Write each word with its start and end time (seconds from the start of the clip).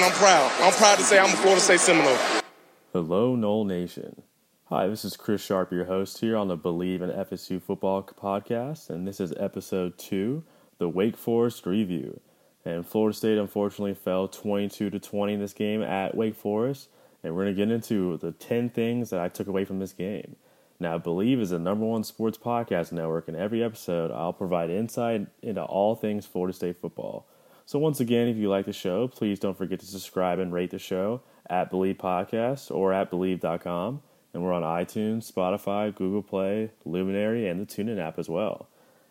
And 0.00 0.10
I'm 0.10 0.18
proud. 0.18 0.50
I'm 0.62 0.72
proud 0.72 0.96
to 0.96 1.04
say 1.04 1.18
I'm 1.18 1.26
a 1.26 1.36
Florida 1.36 1.60
State 1.60 1.80
Seminole. 1.80 2.16
Hello, 2.94 3.36
Nole 3.36 3.66
Nation. 3.66 4.22
Hi, 4.70 4.86
this 4.86 5.04
is 5.04 5.14
Chris 5.14 5.42
Sharp, 5.42 5.70
your 5.72 5.84
host 5.84 6.20
here 6.20 6.38
on 6.38 6.48
the 6.48 6.56
Believe 6.56 7.02
in 7.02 7.10
FSU 7.10 7.60
Football 7.60 8.04
podcast, 8.04 8.88
and 8.88 9.06
this 9.06 9.20
is 9.20 9.34
episode 9.38 9.98
two 9.98 10.42
the 10.78 10.88
Wake 10.88 11.18
Forest 11.18 11.66
review. 11.66 12.18
And 12.64 12.86
Florida 12.86 13.14
State 13.14 13.36
unfortunately 13.36 13.92
fell 13.92 14.26
22 14.26 14.88
to 14.88 14.98
20 14.98 15.34
in 15.34 15.38
this 15.38 15.52
game 15.52 15.82
at 15.82 16.16
Wake 16.16 16.34
Forest. 16.34 16.88
And 17.22 17.36
we're 17.36 17.44
going 17.44 17.54
to 17.54 17.66
get 17.66 17.70
into 17.70 18.16
the 18.16 18.32
10 18.32 18.70
things 18.70 19.10
that 19.10 19.20
I 19.20 19.28
took 19.28 19.48
away 19.48 19.66
from 19.66 19.80
this 19.80 19.92
game. 19.92 20.36
Now, 20.78 20.96
Believe 20.96 21.40
is 21.40 21.50
the 21.50 21.58
number 21.58 21.84
one 21.84 22.04
sports 22.04 22.38
podcast 22.38 22.90
network, 22.90 23.28
and 23.28 23.36
every 23.36 23.62
episode 23.62 24.10
I'll 24.10 24.32
provide 24.32 24.70
insight 24.70 25.26
into 25.42 25.62
all 25.62 25.94
things 25.94 26.24
Florida 26.24 26.54
State 26.54 26.80
football. 26.80 27.26
So, 27.70 27.78
once 27.78 28.00
again, 28.00 28.26
if 28.26 28.36
you 28.36 28.50
like 28.50 28.66
the 28.66 28.72
show, 28.72 29.06
please 29.06 29.38
don't 29.38 29.56
forget 29.56 29.78
to 29.78 29.86
subscribe 29.86 30.40
and 30.40 30.52
rate 30.52 30.72
the 30.72 30.78
show 30.80 31.20
at 31.48 31.70
Believe 31.70 31.98
Podcast 31.98 32.68
or 32.68 32.92
at 32.92 33.10
Believe.com. 33.10 34.02
And 34.34 34.42
we're 34.42 34.52
on 34.52 34.64
iTunes, 34.64 35.30
Spotify, 35.30 35.94
Google 35.94 36.24
Play, 36.24 36.72
Luminary, 36.84 37.46
and 37.46 37.60
the 37.60 37.72
TuneIn 37.72 38.00
app 38.00 38.18
as 38.18 38.28
well. 38.28 38.66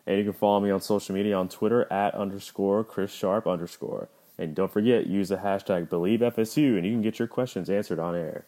And 0.06 0.18
you 0.18 0.24
can 0.24 0.34
follow 0.34 0.60
me 0.60 0.70
on 0.70 0.82
social 0.82 1.14
media 1.14 1.38
on 1.38 1.48
Twitter 1.48 1.90
at 1.90 2.14
underscore 2.14 2.84
Chris 2.84 3.10
Sharp 3.10 3.46
underscore. 3.46 4.10
And 4.36 4.54
don't 4.54 4.70
forget, 4.70 5.06
use 5.06 5.30
the 5.30 5.36
hashtag 5.36 5.88
BelieveFSU 5.88 6.76
and 6.76 6.84
you 6.84 6.92
can 6.92 7.00
get 7.00 7.18
your 7.18 7.28
questions 7.28 7.70
answered 7.70 7.98
on 7.98 8.14
air. 8.14 8.44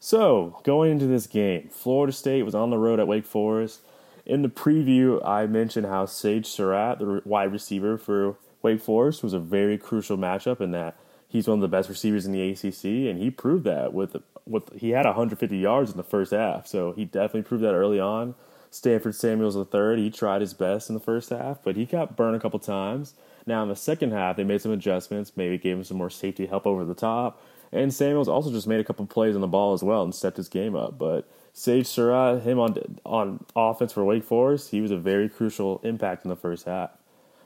So, 0.00 0.58
going 0.64 0.90
into 0.90 1.06
this 1.06 1.26
game, 1.26 1.68
Florida 1.70 2.14
State 2.14 2.44
was 2.44 2.54
on 2.54 2.70
the 2.70 2.78
road 2.78 2.98
at 2.98 3.06
Wake 3.06 3.26
Forest. 3.26 3.82
In 4.24 4.40
the 4.40 4.48
preview, 4.48 5.22
I 5.22 5.44
mentioned 5.44 5.84
how 5.84 6.06
Sage 6.06 6.46
Surratt, 6.46 6.98
the 6.98 7.20
wide 7.26 7.52
receiver 7.52 7.98
for 7.98 8.38
Wake 8.64 8.80
Forest, 8.80 9.22
was 9.22 9.32
a 9.32 9.38
very 9.38 9.78
crucial 9.78 10.16
matchup 10.16 10.60
in 10.60 10.72
that 10.72 10.96
he's 11.28 11.46
one 11.46 11.58
of 11.58 11.62
the 11.62 11.68
best 11.68 11.88
receivers 11.88 12.26
in 12.26 12.32
the 12.32 12.50
ACC, 12.50 13.10
and 13.10 13.18
he 13.18 13.30
proved 13.30 13.64
that 13.64 13.92
with 13.92 14.16
with 14.46 14.72
he 14.74 14.90
had 14.90 15.06
150 15.06 15.56
yards 15.56 15.90
in 15.90 15.96
the 15.96 16.02
first 16.02 16.32
half. 16.32 16.66
So 16.66 16.92
he 16.92 17.04
definitely 17.04 17.42
proved 17.42 17.64
that 17.64 17.74
early 17.74 18.00
on. 18.00 18.34
Stanford 18.70 19.14
Samuels 19.14 19.56
III, 19.56 20.02
he 20.02 20.10
tried 20.10 20.40
his 20.40 20.52
best 20.52 20.88
in 20.88 20.94
the 20.94 21.00
first 21.00 21.30
half, 21.30 21.62
but 21.62 21.76
he 21.76 21.84
got 21.84 22.16
burned 22.16 22.34
a 22.34 22.40
couple 22.40 22.58
times. 22.58 23.14
Now 23.46 23.62
in 23.62 23.68
the 23.68 23.76
second 23.76 24.12
half, 24.12 24.36
they 24.36 24.44
made 24.44 24.62
some 24.62 24.72
adjustments, 24.72 25.32
maybe 25.36 25.58
gave 25.58 25.76
him 25.76 25.84
some 25.84 25.96
more 25.96 26.10
safety 26.10 26.46
help 26.46 26.66
over 26.66 26.84
the 26.84 26.94
top. 26.94 27.40
And 27.70 27.92
Samuels 27.92 28.28
also 28.28 28.50
just 28.50 28.66
made 28.66 28.80
a 28.80 28.84
couple 28.84 29.06
plays 29.06 29.34
on 29.34 29.40
the 29.40 29.46
ball 29.46 29.74
as 29.74 29.82
well 29.82 30.02
and 30.02 30.14
stepped 30.14 30.36
his 30.36 30.48
game 30.48 30.74
up. 30.74 30.98
But 30.98 31.28
Sage 31.52 31.86
Surratt, 31.86 32.42
him 32.42 32.58
on 32.58 32.98
on 33.04 33.44
offense 33.54 33.92
for 33.92 34.04
Wake 34.04 34.24
Forest, 34.24 34.70
he 34.70 34.80
was 34.80 34.90
a 34.90 34.96
very 34.96 35.28
crucial 35.28 35.80
impact 35.84 36.24
in 36.24 36.28
the 36.28 36.36
first 36.36 36.64
half. 36.66 36.90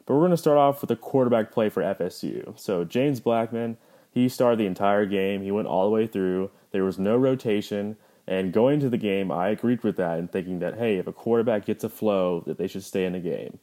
But 0.08 0.14
we're 0.14 0.20
going 0.20 0.30
to 0.30 0.38
start 0.38 0.56
off 0.56 0.80
with 0.80 0.88
the 0.88 0.96
quarterback 0.96 1.52
play 1.52 1.69
for 1.69 1.82
FSU. 1.82 2.58
So 2.58 2.82
James 2.82 3.20
Blackman, 3.20 3.76
he 4.10 4.26
started 4.30 4.58
the 4.58 4.64
entire 4.64 5.04
game. 5.04 5.42
He 5.42 5.50
went 5.50 5.69
all 5.69 5.84
the 5.84 5.94
way 5.94 6.06
through. 6.06 6.50
There 6.70 6.82
was 6.82 6.98
no 6.98 7.14
rotation. 7.14 7.98
And 8.26 8.50
going 8.50 8.80
to 8.80 8.88
the 8.88 8.96
game, 8.96 9.30
I 9.30 9.50
agreed 9.50 9.84
with 9.84 9.96
that 9.96 10.19
and 10.19 10.32
thinking 10.32 10.60
that, 10.60 10.78
hey, 10.78 10.96
if 10.96 11.06
a 11.06 11.12
quarterback 11.12 11.66
gets 11.66 11.84
a 11.84 11.91
flow, 11.91 12.42
that 12.46 12.56
they 12.56 12.66
should 12.66 12.84
stay 12.84 13.04
in 13.04 13.12
the 13.12 13.20
game. 13.20 13.58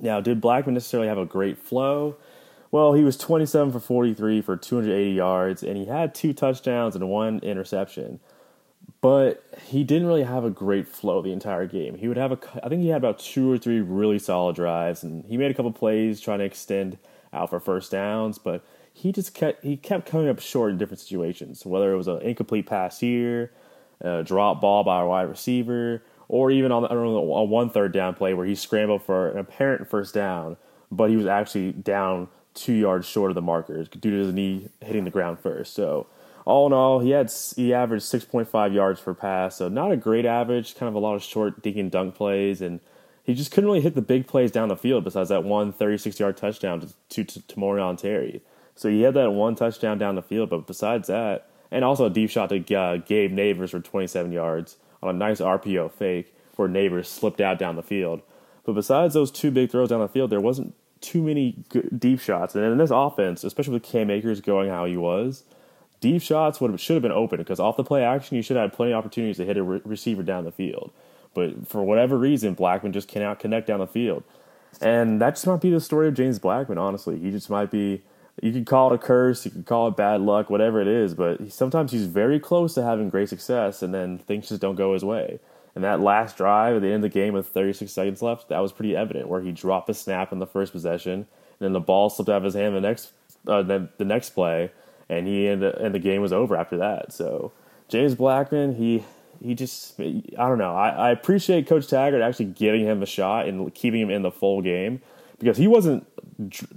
Now, 0.00 0.20
did 0.20 0.40
Blackman 0.40 0.74
necessarily 0.74 1.08
have 1.08 1.16
a 1.16 1.26
great 1.26 1.58
flow? 1.58 2.16
Well, 2.72 2.94
he 2.94 3.04
was 3.04 3.16
27 3.16 3.70
for 3.70 3.78
43 3.78 4.42
for 4.42 4.56
280 4.56 5.12
yards, 5.12 5.62
and 5.62 5.76
he 5.76 5.84
had 5.84 6.12
two 6.12 6.32
touchdowns 6.32 6.96
and 6.96 7.08
one 7.08 7.38
interception. 7.38 8.18
But 9.02 9.44
he 9.66 9.82
didn't 9.82 10.06
really 10.06 10.22
have 10.22 10.44
a 10.44 10.50
great 10.50 10.86
flow 10.86 11.20
the 11.20 11.32
entire 11.32 11.66
game. 11.66 11.96
He 11.96 12.06
would 12.06 12.16
have 12.16 12.32
a, 12.32 12.38
I 12.64 12.68
think 12.68 12.82
he 12.82 12.88
had 12.88 12.98
about 12.98 13.18
two 13.18 13.50
or 13.50 13.58
three 13.58 13.80
really 13.80 14.20
solid 14.20 14.54
drives, 14.54 15.02
and 15.02 15.24
he 15.26 15.36
made 15.36 15.50
a 15.50 15.54
couple 15.54 15.72
plays 15.72 16.20
trying 16.20 16.38
to 16.38 16.44
extend 16.44 16.98
out 17.32 17.50
for 17.50 17.58
first 17.58 17.90
downs, 17.90 18.38
but 18.38 18.64
he 18.92 19.10
just 19.10 19.34
kept 19.34 19.64
he 19.64 19.76
kept 19.76 20.06
coming 20.06 20.28
up 20.28 20.38
short 20.38 20.70
in 20.70 20.78
different 20.78 21.00
situations. 21.00 21.66
Whether 21.66 21.92
it 21.92 21.96
was 21.96 22.06
an 22.06 22.22
incomplete 22.22 22.66
pass 22.66 23.00
here, 23.00 23.50
a 24.00 24.22
drop 24.22 24.60
ball 24.60 24.84
by 24.84 25.00
a 25.00 25.06
wide 25.06 25.22
receiver, 25.22 26.04
or 26.28 26.52
even 26.52 26.70
on, 26.70 26.82
the, 26.82 26.88
know, 26.88 27.34
a 27.34 27.44
one 27.44 27.70
third 27.70 27.92
down 27.92 28.14
play 28.14 28.34
where 28.34 28.46
he 28.46 28.54
scrambled 28.54 29.02
for 29.02 29.30
an 29.30 29.38
apparent 29.38 29.90
first 29.90 30.14
down, 30.14 30.56
but 30.92 31.10
he 31.10 31.16
was 31.16 31.26
actually 31.26 31.72
down 31.72 32.28
two 32.54 32.74
yards 32.74 33.08
short 33.08 33.30
of 33.30 33.34
the 33.34 33.42
markers 33.42 33.88
due 33.88 34.10
to 34.10 34.26
his 34.26 34.32
knee 34.32 34.68
hitting 34.80 35.04
the 35.04 35.10
ground 35.10 35.40
first. 35.40 35.74
So 35.74 36.06
all 36.44 36.66
in 36.66 36.72
all, 36.72 37.00
he 37.00 37.10
had 37.10 37.32
he 37.56 37.72
averaged 37.72 38.04
6.5 38.04 38.74
yards 38.74 39.00
per 39.00 39.14
pass, 39.14 39.56
so 39.56 39.68
not 39.68 39.92
a 39.92 39.96
great 39.96 40.26
average. 40.26 40.74
Kind 40.74 40.88
of 40.88 40.94
a 40.94 40.98
lot 40.98 41.14
of 41.14 41.22
short 41.22 41.62
dink 41.62 41.76
and 41.76 41.90
dunk 41.90 42.14
plays, 42.14 42.60
and 42.60 42.80
he 43.22 43.34
just 43.34 43.52
couldn't 43.52 43.68
really 43.68 43.80
hit 43.80 43.94
the 43.94 44.02
big 44.02 44.26
plays 44.26 44.50
down 44.50 44.68
the 44.68 44.76
field. 44.76 45.04
Besides 45.04 45.28
that 45.28 45.44
one 45.44 45.72
36 45.72 46.18
yard 46.18 46.36
touchdown 46.36 46.80
to 46.80 47.24
to, 47.24 47.40
to, 47.40 47.54
Morion 47.56 47.96
Terry. 47.96 48.42
So 48.74 48.88
he 48.88 49.02
had 49.02 49.14
that 49.14 49.30
one 49.30 49.54
touchdown 49.54 49.98
down 49.98 50.14
the 50.14 50.22
field, 50.22 50.50
but 50.50 50.66
besides 50.66 51.08
that, 51.08 51.48
and 51.70 51.84
also 51.84 52.06
a 52.06 52.10
deep 52.10 52.30
shot 52.30 52.48
to 52.48 52.74
uh, 52.74 52.96
Gabe 52.96 53.32
Nabers 53.32 53.70
for 53.70 53.80
27 53.80 54.32
yards 54.32 54.76
on 55.02 55.14
a 55.14 55.18
nice 55.18 55.40
RPO 55.40 55.92
fake 55.92 56.34
where 56.56 56.68
Nabers 56.68 57.06
slipped 57.06 57.40
out 57.40 57.58
down 57.58 57.76
the 57.76 57.82
field. 57.82 58.22
But 58.64 58.74
besides 58.74 59.14
those 59.14 59.30
two 59.30 59.50
big 59.50 59.70
throws 59.70 59.90
down 59.90 60.00
the 60.00 60.08
field, 60.08 60.30
there 60.30 60.40
wasn't 60.40 60.74
too 61.00 61.22
many 61.22 61.64
deep 61.96 62.20
shots. 62.20 62.54
And 62.54 62.64
in 62.64 62.78
this 62.78 62.90
offense, 62.90 63.44
especially 63.44 63.74
with 63.74 63.82
Cam 63.82 64.10
Akers 64.10 64.40
going 64.40 64.70
how 64.70 64.84
he 64.84 64.96
was, 64.96 65.44
deep 66.02 66.20
shots 66.20 66.60
would 66.60 66.70
have, 66.70 66.80
should 66.80 66.94
have 66.94 67.02
been 67.02 67.12
open 67.12 67.38
because 67.38 67.58
off 67.58 67.78
the 67.78 67.84
play 67.84 68.04
action, 68.04 68.36
you 68.36 68.42
should 68.42 68.56
have 68.56 68.70
had 68.70 68.76
plenty 68.76 68.92
of 68.92 68.98
opportunities 68.98 69.38
to 69.38 69.46
hit 69.46 69.56
a 69.56 69.62
re- 69.62 69.80
receiver 69.84 70.22
down 70.22 70.44
the 70.44 70.52
field. 70.52 70.90
But 71.32 71.66
for 71.66 71.82
whatever 71.82 72.18
reason, 72.18 72.52
Blackman 72.52 72.92
just 72.92 73.08
cannot 73.08 73.38
connect 73.38 73.68
down 73.68 73.80
the 73.80 73.86
field. 73.86 74.24
And 74.80 75.20
that 75.22 75.36
just 75.36 75.46
might 75.46 75.60
be 75.60 75.70
the 75.70 75.80
story 75.80 76.08
of 76.08 76.14
James 76.14 76.38
Blackman, 76.38 76.76
honestly. 76.76 77.18
He 77.18 77.30
just 77.30 77.48
might 77.48 77.70
be 77.70 78.02
you 78.40 78.52
can 78.52 78.64
call 78.64 78.92
it 78.92 78.96
a 78.96 78.98
curse, 78.98 79.44
you 79.44 79.50
can 79.50 79.62
call 79.62 79.88
it 79.88 79.96
bad 79.96 80.22
luck, 80.22 80.48
whatever 80.48 80.80
it 80.80 80.88
is, 80.88 81.14
but 81.14 81.52
sometimes 81.52 81.92
he's 81.92 82.06
very 82.06 82.40
close 82.40 82.74
to 82.74 82.82
having 82.82 83.10
great 83.10 83.28
success, 83.28 83.82
and 83.82 83.94
then 83.94 84.18
things 84.18 84.48
just 84.48 84.60
don't 84.60 84.74
go 84.74 84.94
his 84.94 85.04
way. 85.04 85.38
And 85.74 85.84
that 85.84 86.00
last 86.00 86.36
drive 86.36 86.76
at 86.76 86.82
the 86.82 86.88
end 86.88 86.96
of 86.96 87.02
the 87.02 87.08
game 87.10 87.34
with 87.34 87.48
36 87.48 87.92
seconds 87.92 88.22
left, 88.22 88.48
that 88.48 88.60
was 88.60 88.72
pretty 88.72 88.96
evident, 88.96 89.28
where 89.28 89.42
he 89.42 89.52
dropped 89.52 89.90
a 89.90 89.94
snap 89.94 90.32
in 90.32 90.38
the 90.38 90.46
first 90.46 90.72
possession, 90.72 91.12
and 91.12 91.26
then 91.60 91.72
the 91.72 91.80
ball 91.80 92.08
slipped 92.08 92.30
out 92.30 92.38
of 92.38 92.44
his 92.44 92.54
hand 92.54 92.74
the 92.74 92.80
next 92.80 93.12
uh, 93.46 93.62
the, 93.62 93.88
the 93.98 94.04
next 94.04 94.30
play, 94.30 94.70
and 95.18 95.26
he 95.26 95.48
ended, 95.48 95.74
and 95.76 95.94
the 95.94 95.98
game 95.98 96.22
was 96.22 96.32
over 96.32 96.56
after 96.56 96.76
that. 96.78 97.12
So 97.12 97.52
James 97.88 98.14
Blackman, 98.14 98.74
he 98.76 99.04
he 99.42 99.54
just 99.54 99.98
I 100.00 100.48
don't 100.48 100.58
know. 100.58 100.74
I, 100.74 100.88
I 100.88 101.10
appreciate 101.10 101.66
Coach 101.66 101.88
Taggart 101.88 102.22
actually 102.22 102.46
giving 102.46 102.84
him 102.84 103.02
a 103.02 103.06
shot 103.06 103.46
and 103.46 103.72
keeping 103.74 104.00
him 104.00 104.10
in 104.10 104.22
the 104.22 104.30
full 104.30 104.62
game 104.62 105.00
because 105.38 105.56
he 105.56 105.66
wasn't 105.66 106.06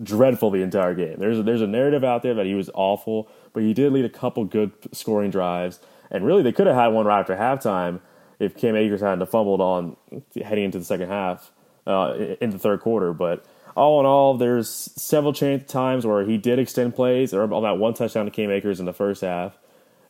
dreadful 0.04 0.50
the 0.50 0.62
entire 0.62 0.96
game. 0.96 1.16
There's 1.20 1.40
a, 1.40 1.44
there's 1.44 1.62
a 1.62 1.68
narrative 1.68 2.04
out 2.04 2.24
there 2.24 2.34
that 2.34 2.46
he 2.46 2.56
was 2.56 2.70
awful, 2.74 3.30
but 3.54 3.64
he 3.64 3.74
did 3.74 3.94
lead 3.94 4.06
a 4.06 4.10
couple 4.10 4.44
good 4.46 4.72
scoring 4.92 5.32
drives. 5.32 5.80
And 6.12 6.26
really, 6.26 6.42
they 6.42 6.52
could 6.52 6.68
have 6.68 6.76
had 6.76 6.88
one 6.88 7.06
right 7.06 7.20
after 7.20 7.36
halftime 7.36 8.00
if 8.40 8.58
Cam 8.58 8.76
Akers 8.76 9.02
hadn't 9.02 9.26
fumbled 9.28 9.62
on 9.62 9.96
heading 10.44 10.66
into 10.66 10.80
the 10.80 10.86
second 10.86 11.10
half, 11.10 11.52
uh, 11.88 12.16
in 12.42 12.50
the 12.50 12.60
third 12.60 12.82
quarter. 12.82 13.14
But 13.14 13.46
all 13.76 14.00
in 14.00 14.06
all, 14.06 14.38
there's 14.38 14.70
several 14.70 15.34
times 15.34 16.06
where 16.06 16.24
he 16.24 16.38
did 16.38 16.60
extend 16.60 16.96
plays, 16.96 17.34
or 17.34 17.54
on 17.54 17.64
that 17.64 17.78
one 17.78 17.94
touchdown 17.94 18.26
to 18.26 18.32
Cam 18.32 18.50
Akers 18.50 18.80
in 18.80 18.86
the 18.86 18.94
first 18.94 19.22
half. 19.22 19.58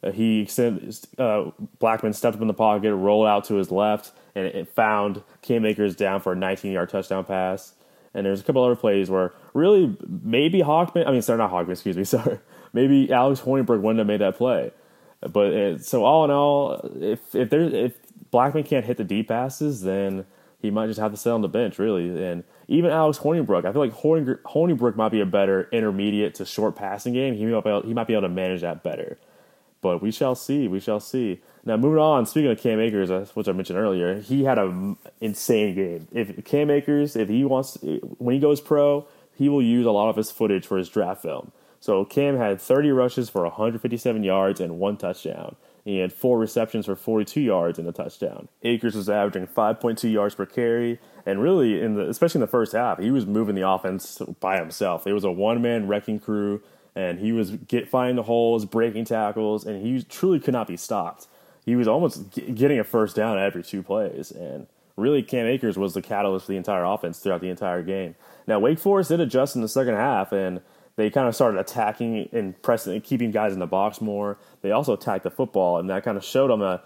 Uh, 0.03 0.11
he 0.11 0.41
extended, 0.41 0.97
uh, 1.17 1.49
Blackman 1.79 2.13
stepped 2.13 2.35
up 2.35 2.41
in 2.41 2.47
the 2.47 2.53
pocket, 2.53 2.95
rolled 2.95 3.25
out 3.25 3.45
to 3.45 3.55
his 3.55 3.71
left, 3.71 4.11
and 4.35 4.45
it 4.45 4.67
found 4.69 5.23
Cam 5.41 5.65
Akers 5.65 5.95
down 5.95 6.21
for 6.21 6.33
a 6.33 6.35
19 6.35 6.71
yard 6.71 6.89
touchdown 6.89 7.25
pass. 7.25 7.73
And 8.13 8.25
there's 8.25 8.39
a 8.39 8.43
couple 8.43 8.63
other 8.63 8.75
plays 8.75 9.09
where 9.09 9.33
really 9.53 9.97
maybe 10.07 10.61
Hawkman, 10.61 11.07
I 11.07 11.11
mean, 11.11 11.21
sorry, 11.21 11.37
not 11.37 11.51
Hawkman, 11.51 11.71
excuse 11.71 11.97
me, 11.97 12.03
sorry. 12.05 12.39
Maybe 12.71 13.11
Alex 13.11 13.41
Hornibrook 13.41 13.81
wouldn't 13.81 13.99
have 13.99 14.07
made 14.07 14.21
that 14.21 14.37
play. 14.37 14.71
But 15.21 15.53
it, 15.53 15.85
so 15.85 16.05
all 16.05 16.23
in 16.25 16.31
all, 16.31 16.89
if 16.99 17.33
if 17.33 17.49
there 17.49 17.61
if 17.61 17.97
Blackman 18.31 18.63
can't 18.63 18.85
hit 18.85 18.97
the 18.97 19.03
deep 19.03 19.29
passes, 19.29 19.81
then 19.81 20.25
he 20.65 20.71
might 20.71 20.87
just 20.87 20.99
have 20.99 21.11
to 21.11 21.17
sit 21.17 21.31
on 21.31 21.41
the 21.41 21.47
bench, 21.47 21.79
really. 21.79 22.09
And 22.23 22.43
even 22.67 22.91
Alex 22.91 23.19
Hornibrook, 23.19 23.65
I 23.65 23.71
feel 23.71 23.81
like 23.81 23.93
Hornibrook 23.93 24.95
might 24.95 25.09
be 25.09 25.21
a 25.21 25.25
better 25.25 25.69
intermediate 25.71 26.35
to 26.35 26.45
short 26.45 26.75
passing 26.75 27.13
game. 27.13 27.35
He 27.35 27.45
might 27.45 27.63
be 27.63 27.69
able, 27.69 27.81
he 27.83 27.93
might 27.93 28.07
be 28.07 28.13
able 28.13 28.23
to 28.23 28.29
manage 28.29 28.61
that 28.61 28.83
better. 28.83 29.17
But 29.81 30.01
we 30.01 30.11
shall 30.11 30.35
see. 30.35 30.67
We 30.67 30.79
shall 30.79 30.99
see. 30.99 31.41
Now 31.63 31.77
moving 31.77 31.99
on. 31.99 32.25
Speaking 32.25 32.51
of 32.51 32.59
Cam 32.59 32.79
Akers, 32.79 33.11
uh, 33.11 33.27
which 33.33 33.47
I 33.47 33.51
mentioned 33.51 33.77
earlier, 33.77 34.19
he 34.19 34.43
had 34.43 34.57
an 34.57 34.97
insane 35.21 35.75
game. 35.75 36.07
If 36.11 36.43
Cam 36.43 36.71
Akers, 36.71 37.15
if 37.15 37.29
he 37.29 37.45
wants, 37.45 37.77
when 38.17 38.33
he 38.33 38.39
goes 38.41 38.61
pro, 38.61 39.07
he 39.35 39.47
will 39.47 39.61
use 39.61 39.85
a 39.85 39.91
lot 39.91 40.09
of 40.09 40.15
his 40.15 40.31
footage 40.31 40.65
for 40.65 40.77
his 40.77 40.89
draft 40.89 41.21
film. 41.21 41.51
So 41.79 42.03
Cam 42.03 42.37
had 42.37 42.59
30 42.59 42.91
rushes 42.91 43.29
for 43.29 43.43
157 43.43 44.23
yards 44.23 44.59
and 44.59 44.79
one 44.79 44.97
touchdown. 44.97 45.55
He 45.85 45.99
had 45.99 46.11
four 46.11 46.39
receptions 46.39 46.87
for 46.87 46.95
42 46.95 47.39
yards 47.39 47.77
and 47.77 47.87
a 47.87 47.91
touchdown. 47.91 48.47
Akers 48.63 48.95
was 48.95 49.07
averaging 49.07 49.45
5.2 49.45 50.11
yards 50.11 50.33
per 50.33 50.47
carry, 50.47 50.99
and 51.27 51.39
really, 51.41 51.79
in 51.79 51.93
the 51.93 52.09
especially 52.09 52.39
in 52.39 52.41
the 52.41 52.47
first 52.47 52.73
half, 52.73 52.99
he 52.99 53.11
was 53.11 53.27
moving 53.27 53.53
the 53.53 53.69
offense 53.69 54.19
by 54.39 54.57
himself. 54.57 55.05
It 55.05 55.13
was 55.13 55.23
a 55.23 55.31
one-man 55.31 55.87
wrecking 55.87 56.19
crew, 56.19 56.63
and 56.95 57.19
he 57.19 57.31
was 57.31 57.51
get 57.51 57.87
finding 57.87 58.15
the 58.15 58.23
holes, 58.23 58.65
breaking 58.65 59.05
tackles, 59.05 59.63
and 59.63 59.85
he 59.85 60.01
truly 60.01 60.39
could 60.39 60.53
not 60.53 60.67
be 60.67 60.75
stopped. 60.75 61.27
He 61.63 61.75
was 61.75 61.87
almost 61.87 62.31
getting 62.31 62.79
a 62.79 62.83
first 62.83 63.15
down 63.15 63.37
every 63.37 63.61
two 63.61 63.83
plays, 63.83 64.31
and 64.31 64.65
really, 64.97 65.21
Cam 65.21 65.45
Akers 65.45 65.77
was 65.77 65.93
the 65.93 66.01
catalyst 66.01 66.47
for 66.47 66.53
the 66.53 66.57
entire 66.57 66.83
offense 66.83 67.19
throughout 67.19 67.41
the 67.41 67.49
entire 67.49 67.83
game. 67.83 68.15
Now, 68.47 68.57
Wake 68.57 68.79
Forest 68.79 69.09
did 69.09 69.19
adjust 69.19 69.55
in 69.55 69.61
the 69.61 69.67
second 69.67 69.95
half, 69.95 70.31
and 70.31 70.61
they 70.95 71.09
kind 71.09 71.27
of 71.27 71.35
started 71.35 71.59
attacking 71.59 72.29
and 72.31 72.61
pressing 72.61 72.93
and 72.93 73.03
keeping 73.03 73.31
guys 73.31 73.53
in 73.53 73.59
the 73.59 73.67
box 73.67 73.99
more. 74.01 74.37
They 74.61 74.71
also 74.71 74.93
attacked 74.93 75.23
the 75.23 75.31
football, 75.31 75.77
and 75.77 75.89
that 75.89 76.03
kind 76.03 76.17
of 76.17 76.23
showed 76.23 76.51
on 76.51 76.59
the 76.59 76.81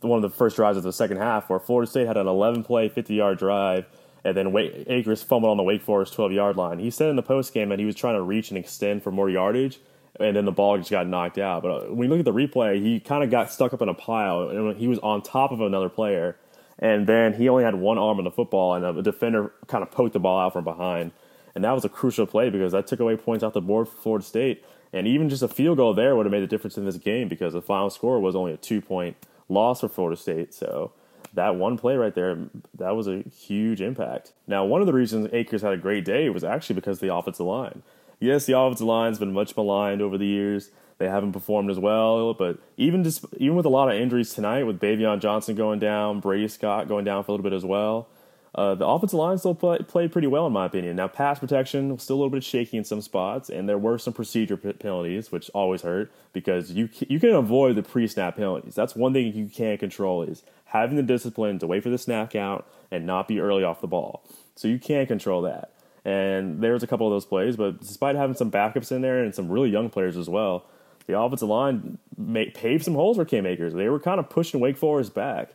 one 0.00 0.22
of 0.22 0.30
the 0.30 0.36
first 0.36 0.56
drives 0.56 0.76
of 0.76 0.82
the 0.82 0.92
second 0.92 1.18
half, 1.18 1.48
where 1.48 1.58
Florida 1.58 1.90
State 1.90 2.06
had 2.06 2.16
an 2.16 2.26
11 2.26 2.64
play, 2.64 2.88
50 2.88 3.14
yard 3.14 3.38
drive, 3.38 3.86
and 4.24 4.36
then 4.36 4.52
Wake, 4.52 4.84
Akers 4.86 5.22
fumbled 5.22 5.50
on 5.50 5.56
the 5.56 5.62
Wake 5.62 5.82
Forest 5.82 6.12
12 6.14 6.32
yard 6.32 6.56
line. 6.56 6.78
He 6.78 6.90
said 6.90 7.08
in 7.08 7.16
the 7.16 7.22
post 7.22 7.54
game 7.54 7.70
that 7.70 7.78
he 7.78 7.84
was 7.84 7.94
trying 7.94 8.14
to 8.14 8.22
reach 8.22 8.50
and 8.50 8.58
extend 8.58 9.02
for 9.02 9.10
more 9.10 9.30
yardage, 9.30 9.78
and 10.18 10.36
then 10.36 10.44
the 10.44 10.52
ball 10.52 10.76
just 10.76 10.90
got 10.90 11.06
knocked 11.06 11.38
out. 11.38 11.62
But 11.62 11.70
uh, 11.70 11.94
when 11.94 12.08
you 12.08 12.16
look 12.16 12.18
at 12.18 12.24
the 12.24 12.32
replay, 12.32 12.82
he 12.82 13.00
kind 13.00 13.24
of 13.24 13.30
got 13.30 13.50
stuck 13.50 13.72
up 13.72 13.82
in 13.82 13.88
a 13.88 13.94
pile, 13.94 14.48
and 14.48 14.76
he 14.76 14.88
was 14.88 14.98
on 15.00 15.22
top 15.22 15.52
of 15.52 15.60
another 15.60 15.88
player. 15.88 16.36
And 16.78 17.06
then 17.06 17.34
he 17.34 17.48
only 17.48 17.62
had 17.62 17.74
one 17.74 17.98
arm 17.98 18.18
on 18.18 18.24
the 18.24 18.30
football, 18.30 18.74
and 18.74 18.96
the 18.96 19.02
defender 19.02 19.52
kind 19.66 19.82
of 19.82 19.90
poked 19.90 20.14
the 20.14 20.20
ball 20.20 20.40
out 20.40 20.54
from 20.54 20.64
behind. 20.64 21.12
And 21.54 21.64
that 21.64 21.72
was 21.72 21.84
a 21.84 21.88
crucial 21.88 22.26
play 22.26 22.50
because 22.50 22.72
that 22.72 22.86
took 22.86 23.00
away 23.00 23.16
points 23.16 23.42
off 23.42 23.52
the 23.52 23.60
board 23.60 23.88
for 23.88 23.96
Florida 23.96 24.24
State. 24.24 24.64
And 24.92 25.06
even 25.06 25.28
just 25.28 25.42
a 25.42 25.48
field 25.48 25.76
goal 25.76 25.94
there 25.94 26.16
would 26.16 26.26
have 26.26 26.32
made 26.32 26.42
a 26.42 26.48
difference 26.48 26.76
in 26.76 26.84
this 26.84 26.96
game 26.96 27.28
because 27.28 27.52
the 27.52 27.62
final 27.62 27.90
score 27.90 28.20
was 28.20 28.34
only 28.34 28.52
a 28.52 28.56
two 28.56 28.80
point 28.80 29.16
loss 29.48 29.80
for 29.80 29.88
Florida 29.88 30.20
State. 30.20 30.54
So 30.54 30.92
that 31.34 31.56
one 31.56 31.78
play 31.78 31.96
right 31.96 32.14
there, 32.14 32.38
that 32.76 32.96
was 32.96 33.06
a 33.06 33.22
huge 33.22 33.80
impact. 33.80 34.32
Now, 34.46 34.64
one 34.64 34.80
of 34.80 34.86
the 34.86 34.92
reasons 34.92 35.28
Akers 35.32 35.62
had 35.62 35.72
a 35.72 35.76
great 35.76 36.04
day 36.04 36.28
was 36.28 36.44
actually 36.44 36.74
because 36.74 36.96
of 36.98 37.02
the 37.02 37.14
offensive 37.14 37.46
line. 37.46 37.82
Yes, 38.18 38.46
the 38.46 38.58
offensive 38.58 38.86
line's 38.86 39.18
been 39.18 39.32
much 39.32 39.56
maligned 39.56 40.02
over 40.02 40.18
the 40.18 40.26
years. 40.26 40.70
They 40.98 41.08
haven't 41.08 41.32
performed 41.32 41.70
as 41.70 41.78
well, 41.78 42.34
but 42.34 42.58
even 42.76 43.02
just 43.04 43.24
even 43.38 43.56
with 43.56 43.64
a 43.64 43.70
lot 43.70 43.88
of 43.88 43.98
injuries 43.98 44.34
tonight, 44.34 44.64
with 44.64 44.78
Baveon 44.78 45.20
Johnson 45.20 45.54
going 45.54 45.78
down, 45.78 46.20
Brady 46.20 46.48
Scott 46.48 46.88
going 46.88 47.06
down 47.06 47.24
for 47.24 47.30
a 47.30 47.34
little 47.34 47.44
bit 47.44 47.54
as 47.54 47.64
well, 47.64 48.06
uh, 48.54 48.74
the 48.74 48.86
offensive 48.86 49.18
line 49.18 49.38
still 49.38 49.54
play, 49.54 49.78
played 49.78 50.10
pretty 50.10 50.26
well, 50.26 50.46
in 50.46 50.52
my 50.52 50.66
opinion. 50.66 50.96
Now, 50.96 51.06
pass 51.08 51.38
protection 51.38 51.90
was 51.92 52.02
still 52.02 52.16
a 52.16 52.18
little 52.18 52.30
bit 52.30 52.42
shaky 52.42 52.76
in 52.76 52.84
some 52.84 53.00
spots, 53.00 53.48
and 53.48 53.68
there 53.68 53.78
were 53.78 53.96
some 53.96 54.12
procedure 54.12 54.56
p- 54.56 54.72
penalties, 54.72 55.30
which 55.30 55.50
always 55.54 55.82
hurt 55.82 56.12
because 56.32 56.72
you 56.72 56.88
you 57.08 57.20
can 57.20 57.30
avoid 57.30 57.76
the 57.76 57.82
pre-snap 57.82 58.36
penalties. 58.36 58.74
That's 58.74 58.96
one 58.96 59.12
thing 59.12 59.32
you 59.34 59.46
can't 59.46 59.78
control 59.78 60.22
is 60.22 60.42
having 60.66 60.96
the 60.96 61.02
discipline 61.02 61.58
to 61.60 61.66
wait 61.66 61.82
for 61.82 61.90
the 61.90 61.98
snap 61.98 62.30
count 62.30 62.64
and 62.90 63.06
not 63.06 63.28
be 63.28 63.40
early 63.40 63.62
off 63.62 63.80
the 63.80 63.86
ball. 63.86 64.24
So 64.56 64.66
you 64.68 64.78
can't 64.78 65.08
control 65.08 65.42
that. 65.42 65.72
And 66.04 66.60
there 66.60 66.72
was 66.72 66.82
a 66.82 66.86
couple 66.86 67.06
of 67.06 67.12
those 67.12 67.26
plays, 67.26 67.56
but 67.56 67.80
despite 67.80 68.16
having 68.16 68.36
some 68.36 68.50
backups 68.50 68.90
in 68.90 69.02
there 69.02 69.22
and 69.22 69.34
some 69.34 69.50
really 69.50 69.70
young 69.70 69.90
players 69.90 70.16
as 70.16 70.28
well, 70.28 70.64
the 71.06 71.18
offensive 71.18 71.48
line 71.48 71.98
made, 72.16 72.54
paved 72.54 72.84
some 72.84 72.94
holes 72.94 73.16
for 73.16 73.24
Cam 73.24 73.46
Akers. 73.46 73.74
They 73.74 73.88
were 73.88 74.00
kind 74.00 74.18
of 74.18 74.28
pushing 74.30 74.60
Wake 74.60 74.76
Forest 74.76 75.14
back 75.14 75.50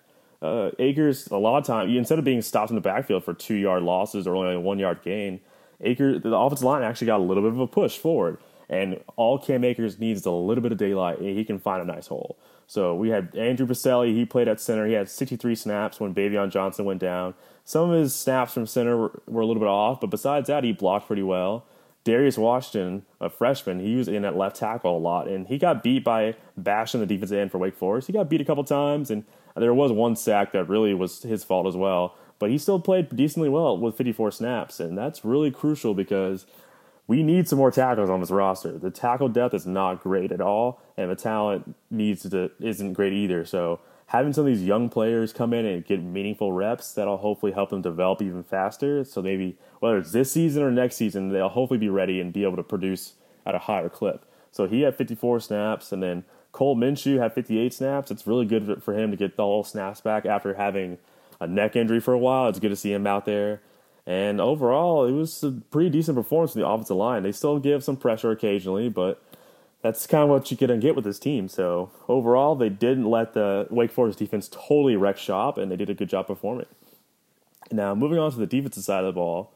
uh, 0.45 0.71
Akers 0.79 1.27
a 1.27 1.37
lot 1.37 1.57
of 1.57 1.65
time 1.65 1.89
instead 1.89 2.19
of 2.19 2.25
being 2.25 2.41
stopped 2.41 2.69
in 2.69 2.75
the 2.75 2.81
backfield 2.81 3.23
for 3.23 3.33
two 3.33 3.55
yard 3.55 3.83
losses 3.83 4.27
or 4.27 4.35
only 4.35 4.55
a 4.55 4.59
one 4.59 4.79
yard 4.79 4.99
gain, 5.03 5.39
Akers 5.81 6.21
the 6.21 6.35
offensive 6.35 6.65
line 6.65 6.83
actually 6.83 7.07
got 7.07 7.19
a 7.19 7.23
little 7.23 7.43
bit 7.43 7.51
of 7.51 7.59
a 7.59 7.67
push 7.67 7.97
forward. 7.97 8.37
And 8.67 8.99
all 9.15 9.37
Cam 9.37 9.63
Akers 9.63 9.99
needs 9.99 10.21
is 10.21 10.25
a 10.25 10.31
little 10.31 10.63
bit 10.63 10.71
of 10.71 10.79
daylight, 10.79 11.19
and 11.19 11.37
he 11.37 11.45
can 11.45 11.59
find 11.59 11.81
a 11.81 11.85
nice 11.85 12.07
hole. 12.07 12.37
So 12.67 12.95
we 12.95 13.09
had 13.09 13.35
Andrew 13.35 13.67
Boselli. 13.67 14.15
He 14.15 14.25
played 14.25 14.47
at 14.47 14.59
center. 14.59 14.87
He 14.87 14.93
had 14.93 15.07
63 15.07 15.53
snaps 15.53 15.99
when 15.99 16.15
Baveon 16.15 16.49
Johnson 16.49 16.85
went 16.85 16.99
down. 16.99 17.35
Some 17.63 17.91
of 17.91 17.99
his 17.99 18.15
snaps 18.15 18.53
from 18.53 18.65
center 18.65 18.97
were, 18.97 19.21
were 19.27 19.41
a 19.41 19.45
little 19.45 19.59
bit 19.59 19.69
off, 19.69 20.01
but 20.01 20.09
besides 20.09 20.47
that, 20.47 20.63
he 20.63 20.71
blocked 20.71 21.07
pretty 21.07 21.21
well. 21.21 21.65
Darius 22.05 22.37
Washington, 22.37 23.03
a 23.19 23.29
freshman, 23.29 23.79
he 23.79 23.95
was 23.95 24.07
in 24.07 24.23
at 24.25 24.37
left 24.37 24.55
tackle 24.55 24.95
a 24.95 24.99
lot, 24.99 25.27
and 25.27 25.47
he 25.47 25.57
got 25.57 25.83
beat 25.83 26.03
by 26.03 26.35
Basham 26.59 26.99
the 26.99 27.05
defensive 27.07 27.37
end 27.37 27.51
for 27.51 27.57
Wake 27.57 27.75
Forest. 27.75 28.07
He 28.07 28.13
got 28.13 28.29
beat 28.29 28.41
a 28.41 28.45
couple 28.45 28.63
times, 28.63 29.09
and 29.09 29.25
there 29.55 29.73
was 29.73 29.91
one 29.91 30.15
sack 30.15 30.51
that 30.51 30.69
really 30.69 30.93
was 30.93 31.23
his 31.23 31.43
fault 31.43 31.65
as 31.65 31.75
well. 31.75 32.15
But 32.37 32.51
he 32.51 32.59
still 32.59 32.79
played 32.79 33.15
decently 33.15 33.49
well 33.49 33.75
with 33.75 33.97
54 33.97 34.31
snaps, 34.31 34.79
and 34.79 34.95
that's 34.95 35.25
really 35.25 35.49
crucial 35.49 35.95
because 35.95 36.45
we 37.07 37.23
need 37.23 37.47
some 37.47 37.57
more 37.57 37.71
tackles 37.71 38.09
on 38.09 38.19
this 38.19 38.29
roster. 38.29 38.77
The 38.77 38.91
tackle 38.91 39.29
depth 39.29 39.55
is 39.55 39.65
not 39.65 40.03
great 40.03 40.31
at 40.31 40.41
all, 40.41 40.79
and 40.95 41.09
the 41.09 41.15
talent 41.15 41.75
needs 41.89 42.29
to 42.29 42.51
isn't 42.59 42.93
great 42.93 43.13
either. 43.13 43.45
So 43.45 43.79
having 44.07 44.33
some 44.33 44.45
of 44.45 44.53
these 44.53 44.63
young 44.63 44.89
players 44.89 45.33
come 45.33 45.53
in 45.53 45.65
and 45.65 45.85
get 45.85 46.01
meaningful 46.01 46.51
reps 46.51 46.93
that'll 46.93 47.17
hopefully 47.17 47.51
help 47.51 47.69
them 47.69 47.81
develop 47.81 48.21
even 48.21 48.43
faster. 48.43 49.03
So 49.03 49.21
maybe 49.21 49.57
whether 49.79 49.97
it's 49.97 50.11
this 50.11 50.31
season 50.31 50.63
or 50.63 50.71
next 50.71 50.95
season, 50.95 51.29
they'll 51.29 51.49
hopefully 51.49 51.79
be 51.79 51.89
ready 51.89 52.19
and 52.19 52.31
be 52.31 52.43
able 52.43 52.57
to 52.57 52.63
produce 52.63 53.13
at 53.45 53.55
a 53.55 53.59
higher 53.59 53.89
clip. 53.89 54.25
So 54.51 54.67
he 54.67 54.81
had 54.81 54.95
54 54.95 55.41
snaps, 55.41 55.91
and 55.91 56.01
then 56.01 56.23
Cole 56.51 56.77
Minshew 56.77 57.19
had 57.19 57.33
58 57.33 57.73
snaps. 57.73 58.11
It's 58.11 58.25
really 58.25 58.45
good 58.45 58.81
for 58.81 58.97
him 58.97 59.11
to 59.11 59.17
get 59.17 59.35
the 59.35 59.43
whole 59.43 59.63
snaps 59.63 59.99
back 59.99 60.25
after 60.25 60.53
having 60.53 60.97
a 61.41 61.47
neck 61.47 61.75
injury 61.75 61.99
for 61.99 62.13
a 62.13 62.17
while. 62.17 62.47
It's 62.47 62.59
good 62.59 62.69
to 62.69 62.75
see 62.75 62.93
him 62.93 63.05
out 63.05 63.25
there. 63.25 63.61
And 64.05 64.39
overall, 64.39 65.05
it 65.05 65.11
was 65.11 65.43
a 65.43 65.51
pretty 65.51 65.89
decent 65.89 66.15
performance 66.15 66.53
from 66.53 66.61
the 66.61 66.67
offensive 66.67 66.95
line. 66.95 67.23
They 67.23 67.31
still 67.31 67.59
give 67.59 67.83
some 67.83 67.97
pressure 67.97 68.31
occasionally, 68.31 68.87
but 68.87 69.21
that's 69.85 70.07
kind 70.07 70.23
of 70.23 70.29
what 70.29 70.49
you 70.49 70.57
can 70.57 70.79
get 70.79 70.95
with 70.95 71.05
this 71.05 71.19
team. 71.19 71.47
So 71.47 71.91
overall, 72.07 72.55
they 72.55 72.69
didn't 72.69 73.05
let 73.05 73.33
the 73.35 73.67
Wake 73.69 73.91
Forest 73.91 74.17
defense 74.17 74.49
totally 74.51 74.95
wreck 74.95 75.15
shop, 75.15 75.59
and 75.59 75.71
they 75.71 75.75
did 75.75 75.91
a 75.91 75.93
good 75.93 76.09
job 76.09 76.25
performing. 76.25 76.65
Now, 77.71 77.93
moving 77.93 78.17
on 78.17 78.31
to 78.31 78.37
the 78.37 78.47
defensive 78.47 78.83
side 78.83 79.03
of 79.03 79.13
the 79.13 79.19
ball, 79.19 79.51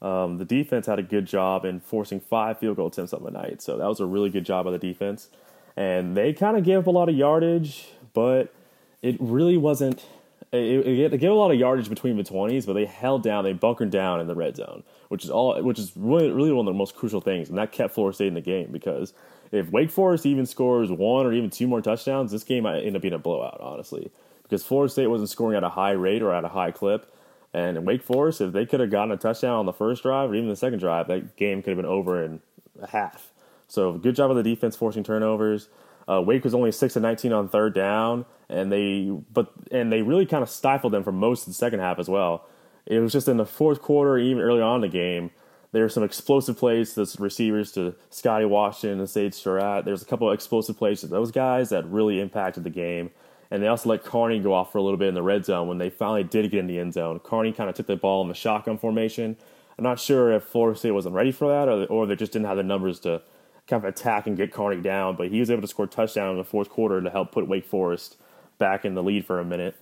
um, 0.00 0.38
the 0.38 0.44
defense 0.44 0.86
had 0.86 1.00
a 1.00 1.02
good 1.02 1.26
job 1.26 1.64
in 1.64 1.80
forcing 1.80 2.20
five 2.20 2.60
field 2.60 2.76
goal 2.76 2.86
attempts 2.86 3.12
on 3.12 3.24
the 3.24 3.30
night. 3.32 3.60
So 3.60 3.76
that 3.76 3.86
was 3.88 3.98
a 3.98 4.06
really 4.06 4.30
good 4.30 4.44
job 4.44 4.66
by 4.66 4.70
the 4.70 4.78
defense. 4.78 5.30
And 5.76 6.16
they 6.16 6.32
kind 6.32 6.56
of 6.56 6.62
gave 6.62 6.78
up 6.78 6.86
a 6.86 6.90
lot 6.90 7.08
of 7.08 7.16
yardage, 7.16 7.88
but 8.14 8.54
it 9.02 9.16
really 9.18 9.56
wasn't 9.56 10.06
it, 10.52 11.18
gave 11.18 11.30
a 11.30 11.34
lot 11.34 11.50
of 11.50 11.58
yardage 11.58 11.88
between 11.88 12.16
the 12.16 12.24
twenties, 12.24 12.66
but 12.66 12.74
they 12.74 12.84
held 12.84 13.22
down, 13.22 13.44
they 13.44 13.52
bunkered 13.52 13.90
down 13.90 14.20
in 14.20 14.26
the 14.26 14.34
red 14.34 14.56
zone, 14.56 14.82
which 15.08 15.24
is 15.24 15.30
all, 15.30 15.60
which 15.62 15.78
is 15.78 15.92
really, 15.96 16.30
really 16.30 16.52
one 16.52 16.66
of 16.66 16.72
the 16.72 16.78
most 16.78 16.94
crucial 16.94 17.20
things, 17.20 17.48
and 17.48 17.58
that 17.58 17.72
kept 17.72 17.94
Florida 17.94 18.14
State 18.14 18.28
in 18.28 18.34
the 18.34 18.40
game 18.40 18.70
because 18.70 19.12
if 19.52 19.70
Wake 19.70 19.90
Forest 19.90 20.26
even 20.26 20.46
scores 20.46 20.90
one 20.90 21.26
or 21.26 21.32
even 21.32 21.50
two 21.50 21.66
more 21.66 21.80
touchdowns, 21.80 22.32
this 22.32 22.44
game 22.44 22.64
might 22.64 22.80
end 22.80 22.96
up 22.96 23.02
being 23.02 23.14
a 23.14 23.18
blowout, 23.18 23.60
honestly, 23.60 24.10
because 24.42 24.62
Florida 24.64 24.90
State 24.90 25.08
wasn't 25.08 25.30
scoring 25.30 25.56
at 25.56 25.64
a 25.64 25.68
high 25.68 25.92
rate 25.92 26.22
or 26.22 26.32
at 26.32 26.44
a 26.44 26.48
high 26.48 26.70
clip, 26.70 27.12
and 27.52 27.86
Wake 27.86 28.02
Forest, 28.02 28.40
if 28.40 28.52
they 28.52 28.66
could 28.66 28.80
have 28.80 28.90
gotten 28.90 29.12
a 29.12 29.16
touchdown 29.16 29.54
on 29.54 29.66
the 29.66 29.72
first 29.72 30.02
drive 30.02 30.30
or 30.30 30.34
even 30.34 30.48
the 30.48 30.56
second 30.56 30.78
drive, 30.78 31.08
that 31.08 31.36
game 31.36 31.62
could 31.62 31.70
have 31.70 31.78
been 31.78 31.86
over 31.86 32.22
in 32.22 32.40
a 32.80 32.88
half. 32.88 33.32
So 33.68 33.92
good 33.92 34.14
job 34.14 34.30
of 34.30 34.36
the 34.36 34.42
defense 34.42 34.76
forcing 34.76 35.02
turnovers. 35.02 35.68
Uh, 36.08 36.22
Wake 36.22 36.44
was 36.44 36.54
only 36.54 36.70
six 36.70 36.94
and 36.94 37.02
nineteen 37.02 37.32
on 37.32 37.48
third 37.48 37.74
down, 37.74 38.26
and 38.48 38.70
they 38.70 39.10
but 39.32 39.52
and 39.70 39.92
they 39.92 40.02
really 40.02 40.26
kind 40.26 40.42
of 40.42 40.50
stifled 40.50 40.92
them 40.92 41.04
for 41.04 41.12
most 41.12 41.42
of 41.42 41.46
the 41.48 41.54
second 41.54 41.80
half 41.80 41.98
as 41.98 42.08
well. 42.08 42.48
It 42.86 43.00
was 43.00 43.12
just 43.12 43.28
in 43.28 43.36
the 43.36 43.46
fourth 43.46 43.82
quarter, 43.82 44.16
even 44.16 44.42
early 44.42 44.62
on 44.62 44.76
in 44.76 44.80
the 44.82 44.88
game, 44.88 45.32
there 45.72 45.82
were 45.82 45.90
some 45.90 46.04
explosive 46.04 46.56
plays 46.56 46.94
to 46.94 47.04
the 47.04 47.16
receivers 47.18 47.72
to 47.72 47.94
Scotty 48.08 48.44
Washington 48.44 48.98
and 49.00 49.10
Sage 49.10 49.34
Surratt. 49.34 49.84
There's 49.84 50.00
a 50.00 50.06
couple 50.06 50.28
of 50.28 50.34
explosive 50.34 50.78
plays 50.78 51.00
to 51.00 51.06
those 51.06 51.30
guys 51.30 51.68
that 51.70 51.86
really 51.86 52.20
impacted 52.20 52.64
the 52.64 52.70
game. 52.70 53.10
And 53.50 53.62
they 53.62 53.68
also 53.68 53.90
let 53.90 54.02
Carney 54.02 54.40
go 54.40 54.54
off 54.54 54.72
for 54.72 54.78
a 54.78 54.82
little 54.82 54.96
bit 54.96 55.08
in 55.08 55.14
the 55.14 55.22
red 55.22 55.44
zone 55.44 55.68
when 55.68 55.78
they 55.78 55.90
finally 55.90 56.24
did 56.24 56.50
get 56.50 56.60
in 56.60 56.66
the 56.66 56.78
end 56.78 56.94
zone. 56.94 57.20
Carney 57.20 57.52
kind 57.52 57.68
of 57.68 57.76
took 57.76 57.86
the 57.86 57.96
ball 57.96 58.22
in 58.22 58.28
the 58.28 58.34
shotgun 58.34 58.78
formation. 58.78 59.36
I'm 59.76 59.84
not 59.84 60.00
sure 60.00 60.32
if 60.32 60.44
Florida 60.44 60.78
State 60.78 60.92
wasn't 60.92 61.14
ready 61.14 61.30
for 61.30 61.48
that 61.48 61.68
or, 61.68 61.84
or 61.86 62.06
they 62.06 62.16
just 62.16 62.32
didn't 62.32 62.46
have 62.46 62.56
the 62.56 62.62
numbers 62.62 62.98
to 63.00 63.20
kind 63.66 63.84
of 63.84 63.88
attack 63.88 64.26
and 64.26 64.36
get 64.36 64.52
Carney 64.52 64.80
down. 64.80 65.16
But 65.16 65.28
he 65.28 65.40
was 65.40 65.50
able 65.50 65.60
to 65.62 65.68
score 65.68 65.84
a 65.84 65.88
touchdown 65.88 66.30
in 66.30 66.38
the 66.38 66.44
fourth 66.44 66.70
quarter 66.70 67.00
to 67.02 67.10
help 67.10 67.32
put 67.32 67.46
Wake 67.46 67.66
Forest 67.66 68.16
back 68.58 68.84
in 68.84 68.94
the 68.94 69.02
lead 69.02 69.24
for 69.26 69.38
a 69.38 69.44
minute. 69.44 69.76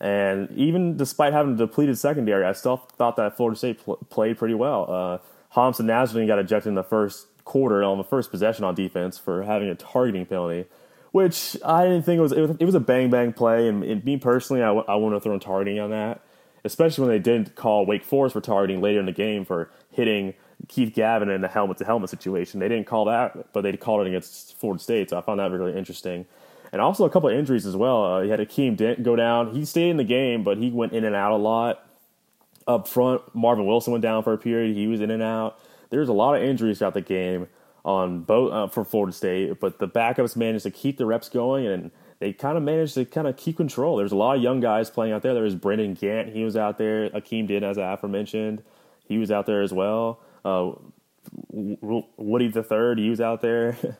And 0.00 0.50
even 0.52 0.96
despite 0.96 1.32
having 1.32 1.54
a 1.54 1.56
depleted 1.56 1.98
secondary, 1.98 2.44
I 2.44 2.52
still 2.52 2.78
thought 2.78 3.16
that 3.16 3.36
Florida 3.36 3.58
State 3.58 3.84
pl- 3.84 3.98
played 4.08 4.38
pretty 4.38 4.54
well. 4.54 4.90
Uh, 4.90 5.18
Hamsah 5.54 5.82
Nasirildeen 5.82 6.26
got 6.26 6.38
ejected 6.38 6.68
in 6.68 6.74
the 6.74 6.82
first 6.82 7.26
quarter 7.44 7.82
on 7.82 7.98
the 7.98 8.04
first 8.04 8.30
possession 8.30 8.64
on 8.64 8.74
defense 8.74 9.18
for 9.18 9.42
having 9.42 9.68
a 9.68 9.74
targeting 9.74 10.24
penalty 10.24 10.66
which 11.12 11.56
I 11.64 11.84
didn't 11.84 12.02
think 12.02 12.18
it 12.18 12.22
was. 12.22 12.32
It 12.32 12.40
was, 12.40 12.50
it 12.60 12.64
was 12.64 12.74
a 12.74 12.80
bang 12.80 13.10
bang 13.10 13.32
play, 13.32 13.68
and, 13.68 13.82
and 13.82 14.04
me 14.04 14.16
personally, 14.16 14.62
I, 14.62 14.66
w- 14.66 14.84
I 14.86 14.94
wouldn't 14.94 15.14
have 15.14 15.22
thrown 15.22 15.40
targeting 15.40 15.80
on 15.80 15.90
that, 15.90 16.20
especially 16.64 17.02
when 17.02 17.10
they 17.10 17.18
didn't 17.18 17.54
call 17.56 17.86
Wake 17.86 18.04
Forest 18.04 18.34
for 18.34 18.40
targeting 18.40 18.80
later 18.80 19.00
in 19.00 19.06
the 19.06 19.12
game 19.12 19.44
for 19.44 19.70
hitting 19.90 20.34
Keith 20.68 20.94
Gavin 20.94 21.28
in 21.28 21.42
a 21.42 21.48
helmet 21.48 21.78
to 21.78 21.84
helmet 21.84 22.10
situation. 22.10 22.60
They 22.60 22.68
didn't 22.68 22.86
call 22.86 23.06
that, 23.06 23.52
but 23.52 23.62
they 23.62 23.76
called 23.76 24.06
it 24.06 24.08
against 24.08 24.56
Florida 24.58 24.82
State, 24.82 25.10
so 25.10 25.18
I 25.18 25.22
found 25.22 25.40
that 25.40 25.50
really 25.50 25.76
interesting. 25.76 26.26
And 26.72 26.80
also 26.80 27.04
a 27.04 27.10
couple 27.10 27.28
of 27.28 27.36
injuries 27.36 27.66
as 27.66 27.76
well. 27.76 28.04
Uh, 28.04 28.22
he 28.22 28.28
had 28.28 28.40
Akeem 28.40 28.76
Dent 28.76 29.02
go 29.02 29.16
down. 29.16 29.54
He 29.54 29.64
stayed 29.64 29.90
in 29.90 29.96
the 29.96 30.04
game, 30.04 30.44
but 30.44 30.58
he 30.58 30.70
went 30.70 30.92
in 30.92 31.04
and 31.04 31.16
out 31.16 31.32
a 31.32 31.36
lot. 31.36 31.84
Up 32.66 32.86
front, 32.86 33.22
Marvin 33.34 33.66
Wilson 33.66 33.92
went 33.92 34.02
down 34.02 34.22
for 34.22 34.32
a 34.32 34.38
period. 34.38 34.76
He 34.76 34.86
was 34.86 35.00
in 35.00 35.10
and 35.10 35.22
out. 35.22 35.58
There's 35.90 36.08
a 36.08 36.12
lot 36.12 36.36
of 36.36 36.42
injuries 36.42 36.78
throughout 36.78 36.94
the 36.94 37.00
game 37.00 37.48
on 37.84 38.20
both 38.20 38.52
uh, 38.52 38.68
for 38.68 38.84
Florida 38.84 39.12
State, 39.12 39.58
but 39.58 39.78
the 39.78 39.88
backups 39.88 40.36
managed 40.36 40.64
to 40.64 40.70
keep 40.70 40.98
the 40.98 41.06
reps 41.06 41.28
going 41.28 41.66
and 41.66 41.90
they 42.20 42.32
kind 42.32 42.56
of 42.56 42.62
managed 42.62 42.94
to 42.94 43.06
kind 43.06 43.26
of 43.26 43.36
keep 43.36 43.56
control. 43.56 43.96
There's 43.96 44.12
a 44.12 44.16
lot 44.16 44.36
of 44.36 44.42
young 44.42 44.60
guys 44.60 44.90
playing 44.90 45.14
out 45.14 45.22
there. 45.22 45.32
There 45.32 45.42
was 45.42 45.54
Brendan 45.54 45.94
Gant, 45.94 46.28
he 46.28 46.44
was 46.44 46.56
out 46.56 46.78
there. 46.78 47.08
Akeem 47.10 47.48
Dent, 47.48 47.64
as 47.64 47.78
I 47.78 47.92
aforementioned, 47.92 48.62
he 49.08 49.18
was 49.18 49.30
out 49.30 49.46
there 49.46 49.62
as 49.62 49.72
well. 49.72 50.20
Uh, 50.44 50.72
Woody 51.50 52.48
the 52.48 52.62
third, 52.62 52.98
he 52.98 53.08
was 53.08 53.20
out 53.20 53.40
there. 53.40 53.76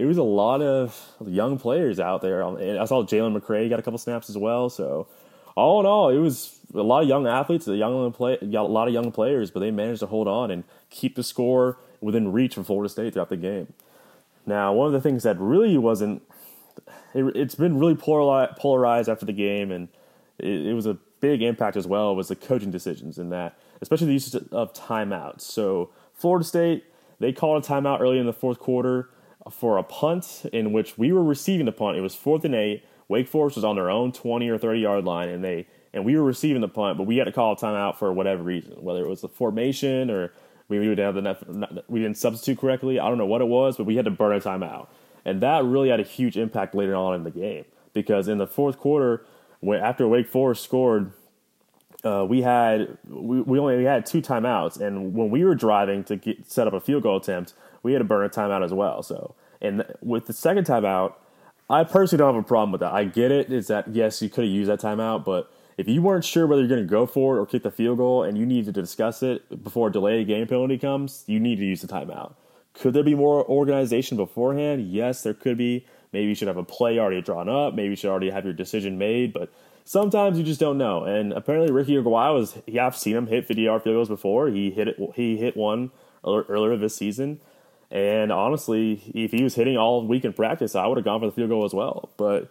it 0.00 0.06
was 0.06 0.16
a 0.16 0.22
lot 0.22 0.62
of 0.62 0.98
young 1.26 1.58
players 1.58 2.00
out 2.00 2.22
there. 2.22 2.42
Um, 2.42 2.56
and 2.56 2.78
I 2.78 2.86
saw 2.86 3.02
Jalen 3.02 3.38
McCray 3.38 3.68
got 3.68 3.78
a 3.78 3.82
couple 3.82 3.98
snaps 3.98 4.30
as 4.30 4.38
well. 4.38 4.70
So 4.70 5.06
all 5.56 5.78
in 5.80 5.84
all, 5.84 6.08
it 6.08 6.18
was 6.18 6.58
a 6.74 6.82
lot 6.82 7.02
of 7.02 7.08
young 7.08 7.26
athletes, 7.26 7.68
a 7.68 7.76
young 7.76 8.10
play, 8.12 8.38
a 8.40 8.46
lot 8.62 8.88
of 8.88 8.94
young 8.94 9.12
players, 9.12 9.50
but 9.50 9.60
they 9.60 9.70
managed 9.70 10.00
to 10.00 10.06
hold 10.06 10.26
on 10.26 10.50
and 10.50 10.64
keep 10.88 11.16
the 11.16 11.22
score 11.22 11.78
within 12.00 12.32
reach 12.32 12.54
for 12.54 12.64
Florida 12.64 12.88
State 12.88 13.12
throughout 13.12 13.28
the 13.28 13.36
game. 13.36 13.74
Now, 14.46 14.72
one 14.72 14.86
of 14.86 14.94
the 14.94 15.02
things 15.02 15.22
that 15.24 15.38
really 15.38 15.76
wasn't, 15.76 16.22
it, 17.12 17.36
has 17.36 17.54
been 17.54 17.78
really 17.78 17.94
polarized 17.94 19.08
after 19.10 19.26
the 19.26 19.34
game, 19.34 19.70
and 19.70 19.88
it, 20.38 20.68
it, 20.68 20.74
was 20.74 20.86
a 20.86 20.94
big 21.20 21.42
impact 21.42 21.76
as 21.76 21.86
well, 21.86 22.16
was 22.16 22.28
the 22.28 22.36
coaching 22.36 22.70
decisions 22.70 23.18
in 23.18 23.28
that, 23.30 23.58
especially 23.82 24.06
the 24.06 24.14
use 24.14 24.34
of 24.34 24.72
timeouts. 24.72 25.42
So, 25.42 25.90
Florida 26.14 26.44
State, 26.44 26.84
they 27.18 27.34
called 27.34 27.62
a 27.62 27.66
timeout 27.66 28.00
early 28.00 28.18
in 28.18 28.24
the 28.24 28.32
fourth 28.32 28.58
quarter 28.58 29.10
for 29.50 29.78
a 29.78 29.82
punt 29.82 30.42
in 30.52 30.72
which 30.72 30.98
we 30.98 31.12
were 31.12 31.24
receiving 31.24 31.66
the 31.66 31.72
punt. 31.72 31.96
It 31.96 32.02
was 32.02 32.14
fourth 32.14 32.44
and 32.44 32.54
eight. 32.54 32.84
Wake 33.08 33.28
Forest 33.28 33.56
was 33.56 33.64
on 33.64 33.76
their 33.76 33.90
own 33.90 34.12
20 34.12 34.48
or 34.48 34.58
30 34.58 34.80
yard 34.80 35.04
line, 35.04 35.28
and 35.28 35.42
they 35.42 35.66
and 35.92 36.04
we 36.04 36.16
were 36.16 36.22
receiving 36.22 36.60
the 36.60 36.68
punt, 36.68 36.98
but 36.98 37.04
we 37.04 37.16
had 37.16 37.24
to 37.24 37.32
call 37.32 37.52
a 37.52 37.56
timeout 37.56 37.96
for 37.96 38.12
whatever 38.12 38.42
reason, 38.42 38.72
whether 38.82 39.04
it 39.04 39.08
was 39.08 39.22
the 39.22 39.28
formation 39.28 40.08
or 40.10 40.32
we, 40.68 40.78
we 40.78 40.86
didn't 40.86 41.16
have 41.16 41.46
the 41.46 41.84
we 41.88 42.00
didn't 42.00 42.16
substitute 42.18 42.58
correctly. 42.58 43.00
I 43.00 43.08
don't 43.08 43.18
know 43.18 43.26
what 43.26 43.40
it 43.40 43.48
was, 43.48 43.76
but 43.76 43.84
we 43.84 43.96
had 43.96 44.04
to 44.04 44.10
burn 44.10 44.36
a 44.36 44.40
timeout, 44.40 44.88
and 45.24 45.40
that 45.40 45.64
really 45.64 45.88
had 45.88 46.00
a 46.00 46.04
huge 46.04 46.36
impact 46.36 46.74
later 46.74 46.94
on 46.94 47.14
in 47.14 47.24
the 47.24 47.30
game 47.30 47.64
because 47.92 48.28
in 48.28 48.38
the 48.38 48.46
fourth 48.46 48.78
quarter, 48.78 49.26
when 49.58 49.80
after 49.80 50.06
Wake 50.06 50.28
Forest 50.28 50.62
scored, 50.62 51.12
uh, 52.04 52.24
we 52.28 52.42
had 52.42 52.96
we, 53.08 53.40
we 53.40 53.58
only 53.58 53.76
we 53.78 53.84
had 53.84 54.06
two 54.06 54.22
timeouts, 54.22 54.80
and 54.80 55.14
when 55.14 55.30
we 55.30 55.44
were 55.44 55.56
driving 55.56 56.04
to 56.04 56.16
get, 56.16 56.50
set 56.50 56.68
up 56.68 56.72
a 56.72 56.80
field 56.80 57.02
goal 57.02 57.16
attempt, 57.16 57.54
we 57.82 57.92
had 57.92 57.98
to 57.98 58.04
burn 58.04 58.24
a 58.24 58.28
timeout 58.28 58.64
as 58.64 58.72
well. 58.72 59.02
So, 59.02 59.34
and 59.60 59.84
with 60.00 60.26
the 60.26 60.32
second 60.32 60.66
timeout, 60.66 61.14
I 61.68 61.84
personally 61.84 62.18
don't 62.18 62.34
have 62.34 62.44
a 62.44 62.46
problem 62.46 62.72
with 62.72 62.80
that. 62.80 62.92
I 62.92 63.04
get 63.04 63.30
it. 63.30 63.52
Is 63.52 63.68
that 63.68 63.94
yes, 63.94 64.20
you 64.20 64.28
could 64.28 64.44
have 64.44 64.52
used 64.52 64.70
that 64.70 64.80
timeout, 64.80 65.24
but 65.24 65.52
if 65.76 65.88
you 65.88 66.02
weren't 66.02 66.24
sure 66.24 66.46
whether 66.46 66.60
you're 66.60 66.68
going 66.68 66.82
to 66.82 66.86
go 66.86 67.06
for 67.06 67.36
it 67.36 67.40
or 67.40 67.46
kick 67.46 67.62
the 67.62 67.70
field 67.70 67.98
goal 67.98 68.22
and 68.22 68.36
you 68.36 68.44
need 68.44 68.66
to 68.66 68.72
discuss 68.72 69.22
it 69.22 69.62
before 69.62 69.88
a 69.88 69.92
delayed 69.92 70.26
game 70.26 70.46
penalty 70.46 70.76
comes, 70.76 71.24
you 71.26 71.40
need 71.40 71.56
to 71.56 71.64
use 71.64 71.80
the 71.80 71.88
timeout. 71.88 72.34
Could 72.74 72.92
there 72.92 73.02
be 73.02 73.14
more 73.14 73.44
organization 73.48 74.16
beforehand? 74.16 74.90
Yes, 74.90 75.22
there 75.22 75.34
could 75.34 75.56
be. 75.56 75.86
Maybe 76.12 76.28
you 76.28 76.34
should 76.34 76.48
have 76.48 76.56
a 76.56 76.64
play 76.64 76.98
already 76.98 77.22
drawn 77.22 77.48
up. 77.48 77.74
Maybe 77.74 77.90
you 77.90 77.96
should 77.96 78.10
already 78.10 78.30
have 78.30 78.44
your 78.44 78.52
decision 78.52 78.98
made. 78.98 79.32
But 79.32 79.52
sometimes 79.84 80.38
you 80.38 80.44
just 80.44 80.60
don't 80.60 80.78
know. 80.78 81.04
And 81.04 81.32
apparently, 81.32 81.72
Ricky 81.72 81.96
Aguayo 81.96 82.34
was. 82.34 82.58
Yeah, 82.66 82.86
I've 82.86 82.96
seen 82.96 83.16
him 83.16 83.26
hit 83.26 83.46
50 83.46 83.62
yard 83.62 83.82
field 83.82 83.96
goals 83.96 84.08
before. 84.08 84.48
He 84.48 84.70
hit 84.70 84.88
it. 84.88 84.96
He 85.14 85.36
hit 85.36 85.56
one 85.56 85.92
earlier 86.24 86.76
this 86.76 86.96
season. 86.96 87.40
And 87.90 88.30
honestly, 88.30 89.02
if 89.14 89.32
he 89.32 89.42
was 89.42 89.54
hitting 89.56 89.76
all 89.76 90.06
week 90.06 90.24
in 90.24 90.32
practice, 90.32 90.74
I 90.74 90.86
would 90.86 90.96
have 90.96 91.04
gone 91.04 91.20
for 91.20 91.26
the 91.26 91.32
field 91.32 91.50
goal 91.50 91.64
as 91.64 91.74
well. 91.74 92.10
But 92.16 92.50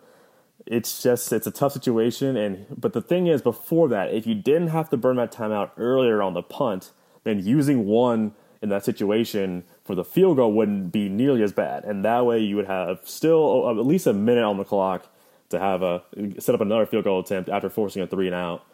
it's 0.65 1.01
just 1.01 1.31
it's 1.31 1.47
a 1.47 1.51
tough 1.51 1.71
situation. 1.71 2.35
And 2.35 2.65
but 2.75 2.93
the 2.93 3.01
thing 3.01 3.27
is 3.27 3.41
before 3.41 3.87
that 3.89 4.13
if 4.13 4.27
you 4.27 4.35
didn't 4.35 4.67
have 4.69 4.89
to 4.89 4.97
burn 4.97 5.15
that 5.15 5.31
timeout 5.31 5.71
earlier 5.77 6.21
on 6.21 6.33
the 6.33 6.43
punt 6.43 6.91
then 7.23 7.45
using 7.45 7.85
one 7.85 8.33
in 8.61 8.69
that 8.69 8.83
situation 8.83 9.63
for 9.83 9.95
the 9.95 10.03
field 10.03 10.37
goal 10.37 10.51
wouldn't 10.51 10.91
be 10.91 11.07
nearly 11.09 11.41
as 11.43 11.51
bad. 11.51 11.83
And 11.85 12.03
that 12.03 12.25
way 12.25 12.39
you 12.39 12.55
would 12.55 12.67
have 12.67 12.99
still 13.03 13.69
at 13.69 13.85
least 13.85 14.07
a 14.07 14.13
minute 14.13 14.43
on 14.43 14.57
the 14.57 14.63
clock 14.63 15.07
to 15.49 15.59
have 15.59 15.81
a 15.81 16.03
set 16.39 16.55
up 16.55 16.61
another 16.61 16.85
field 16.85 17.05
goal 17.05 17.19
attempt 17.19 17.49
after 17.49 17.69
forcing 17.69 18.01
a 18.01 18.07
three 18.07 18.27
and 18.27 18.35
out 18.35 18.65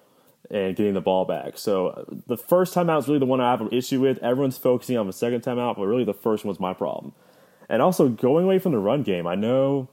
and 0.51 0.75
getting 0.75 0.93
the 0.93 1.01
ball 1.01 1.25
back. 1.25 1.57
So 1.57 2.05
the 2.27 2.37
first 2.37 2.73
timeout 2.75 2.99
is 2.99 3.07
really 3.07 3.19
the 3.19 3.25
one 3.25 3.41
I 3.41 3.51
have 3.51 3.61
an 3.61 3.69
issue 3.71 4.01
with. 4.01 4.17
Everyone's 4.19 4.57
focusing 4.57 4.97
on 4.97 5.07
the 5.07 5.13
second 5.13 5.41
timeout, 5.41 5.77
but 5.77 5.85
really 5.85 6.03
the 6.03 6.13
first 6.13 6.45
was 6.45 6.59
my 6.59 6.73
problem. 6.73 7.13
And 7.67 7.81
also 7.81 8.09
going 8.09 8.45
away 8.45 8.59
from 8.59 8.73
the 8.73 8.79
run 8.79 9.03
game. 9.03 9.25
I 9.25 9.35
know 9.35 9.89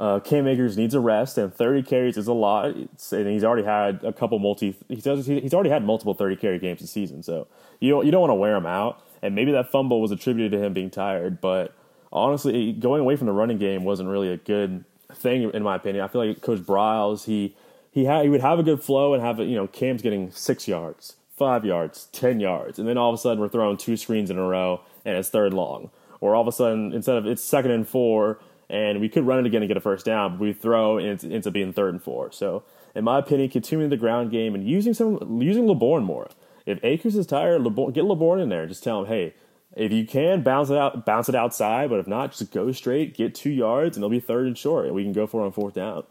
uh, 0.00 0.18
Cam 0.18 0.48
Akers 0.48 0.76
needs 0.76 0.94
a 0.94 1.00
rest, 1.00 1.38
and 1.38 1.54
30 1.54 1.84
carries 1.84 2.16
is 2.16 2.26
a 2.26 2.32
lot. 2.32 2.76
It's, 2.76 3.12
and 3.12 3.28
he's 3.28 3.44
already 3.44 3.62
had 3.62 4.02
a 4.02 4.12
couple 4.12 4.38
multi. 4.40 4.76
He's 4.88 5.04
he's 5.04 5.54
already 5.54 5.70
had 5.70 5.84
multiple 5.84 6.14
30 6.14 6.36
carry 6.36 6.58
games 6.58 6.80
this 6.80 6.90
season. 6.90 7.22
So 7.22 7.46
you 7.78 7.90
don't 7.90 8.04
you 8.04 8.10
don't 8.10 8.20
want 8.20 8.32
to 8.32 8.36
wear 8.36 8.56
him 8.56 8.66
out. 8.66 9.00
And 9.22 9.36
maybe 9.36 9.52
that 9.52 9.70
fumble 9.70 10.00
was 10.00 10.10
attributed 10.10 10.50
to 10.52 10.64
him 10.64 10.72
being 10.72 10.90
tired. 10.90 11.40
But 11.40 11.72
honestly, 12.12 12.72
going 12.72 13.00
away 13.00 13.14
from 13.14 13.28
the 13.28 13.32
running 13.32 13.58
game 13.58 13.84
wasn't 13.84 14.08
really 14.08 14.32
a 14.32 14.36
good 14.36 14.84
thing 15.14 15.48
in 15.54 15.62
my 15.62 15.76
opinion. 15.76 16.04
I 16.04 16.08
feel 16.08 16.26
like 16.26 16.40
Coach 16.40 16.60
Briles 16.60 17.24
he 17.24 17.54
he 17.92 18.06
had 18.06 18.24
he 18.24 18.28
would 18.28 18.40
have 18.40 18.58
a 18.58 18.64
good 18.64 18.82
flow 18.82 19.14
and 19.14 19.22
have 19.22 19.38
a, 19.38 19.44
you 19.44 19.54
know 19.54 19.68
Cam's 19.68 20.02
getting 20.02 20.32
six 20.32 20.66
yards, 20.66 21.16
five 21.36 21.64
yards, 21.64 22.08
ten 22.10 22.40
yards, 22.40 22.78
and 22.78 22.88
then 22.88 22.98
all 22.98 23.10
of 23.10 23.14
a 23.14 23.18
sudden 23.18 23.38
we're 23.38 23.48
throwing 23.48 23.76
two 23.76 23.96
screens 23.96 24.30
in 24.30 24.38
a 24.38 24.42
row 24.42 24.80
and 25.04 25.16
it's 25.16 25.28
third 25.28 25.54
long. 25.54 25.90
Or 26.20 26.34
all 26.34 26.42
of 26.42 26.48
a 26.48 26.52
sudden 26.52 26.92
instead 26.92 27.16
of 27.16 27.26
it's 27.26 27.42
second 27.42 27.70
and 27.70 27.86
four 27.86 28.40
and 28.70 29.00
we 29.00 29.08
could 29.08 29.26
run 29.26 29.38
it 29.38 29.46
again 29.46 29.62
and 29.62 29.68
get 29.68 29.76
a 29.76 29.80
first 29.80 30.06
down, 30.06 30.32
but 30.32 30.40
we 30.40 30.52
throw 30.54 30.96
and 30.96 31.22
it 31.22 31.30
ends 31.30 31.46
up 31.46 31.52
being 31.52 31.72
third 31.72 31.92
and 31.92 32.02
four. 32.02 32.32
So, 32.32 32.64
in 32.94 33.04
my 33.04 33.18
opinion, 33.18 33.50
continuing 33.50 33.90
the 33.90 33.96
ground 33.98 34.30
game 34.30 34.54
and 34.54 34.66
using 34.66 34.94
some 34.94 35.40
using 35.42 35.66
Laborn 35.66 36.04
more. 36.04 36.28
If 36.64 36.82
Akers 36.82 37.16
is 37.16 37.26
tired, 37.26 37.62
Laborn, 37.62 37.92
get 37.92 38.04
Laborn 38.04 38.40
in 38.40 38.48
there. 38.48 38.66
Just 38.66 38.82
tell 38.82 39.00
him, 39.00 39.06
hey, 39.06 39.34
if 39.76 39.92
you 39.92 40.06
can 40.06 40.42
bounce 40.42 40.70
it 40.70 40.78
out, 40.78 41.04
bounce 41.04 41.28
it 41.28 41.34
outside, 41.34 41.90
but 41.90 41.98
if 41.98 42.06
not, 42.06 42.32
just 42.32 42.50
go 42.50 42.72
straight, 42.72 43.14
get 43.14 43.34
two 43.34 43.50
yards, 43.50 43.96
and 43.96 44.02
it'll 44.02 44.10
be 44.10 44.20
third 44.20 44.46
and 44.46 44.56
short, 44.56 44.86
and 44.86 44.94
we 44.94 45.02
can 45.02 45.12
go 45.12 45.26
for 45.26 45.42
it 45.42 45.46
on 45.46 45.52
fourth 45.52 45.74
down. 45.74 46.04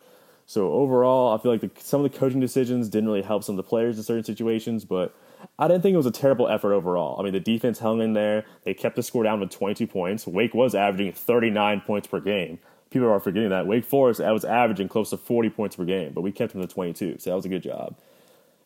So 0.51 0.73
overall, 0.73 1.33
I 1.33 1.41
feel 1.41 1.49
like 1.49 1.61
the, 1.61 1.71
some 1.79 2.03
of 2.03 2.11
the 2.11 2.19
coaching 2.19 2.41
decisions 2.41 2.89
didn't 2.89 3.07
really 3.07 3.21
help 3.21 3.41
some 3.41 3.53
of 3.53 3.57
the 3.63 3.69
players 3.69 3.95
in 3.95 4.03
certain 4.03 4.25
situations, 4.25 4.83
but 4.83 5.15
I 5.57 5.69
didn't 5.69 5.81
think 5.81 5.93
it 5.93 5.97
was 5.97 6.05
a 6.05 6.11
terrible 6.11 6.49
effort 6.49 6.73
overall. 6.73 7.17
I 7.17 7.23
mean, 7.23 7.31
the 7.31 7.39
defense 7.39 7.79
hung 7.79 8.01
in 8.01 8.11
there. 8.11 8.43
They 8.65 8.73
kept 8.73 8.97
the 8.97 9.01
score 9.01 9.23
down 9.23 9.39
to 9.39 9.47
22 9.47 9.87
points. 9.87 10.27
Wake 10.27 10.53
was 10.53 10.75
averaging 10.75 11.13
39 11.13 11.79
points 11.87 12.09
per 12.09 12.19
game. 12.19 12.59
People 12.89 13.09
are 13.09 13.21
forgetting 13.21 13.47
that. 13.51 13.65
Wake 13.65 13.85
Forest 13.85 14.19
was 14.19 14.43
averaging 14.43 14.89
close 14.89 15.11
to 15.11 15.17
40 15.17 15.51
points 15.51 15.77
per 15.77 15.85
game, 15.85 16.11
but 16.11 16.19
we 16.19 16.33
kept 16.33 16.51
them 16.51 16.61
to 16.61 16.67
22, 16.67 17.19
so 17.19 17.29
that 17.29 17.35
was 17.37 17.45
a 17.45 17.49
good 17.49 17.63
job. 17.63 17.95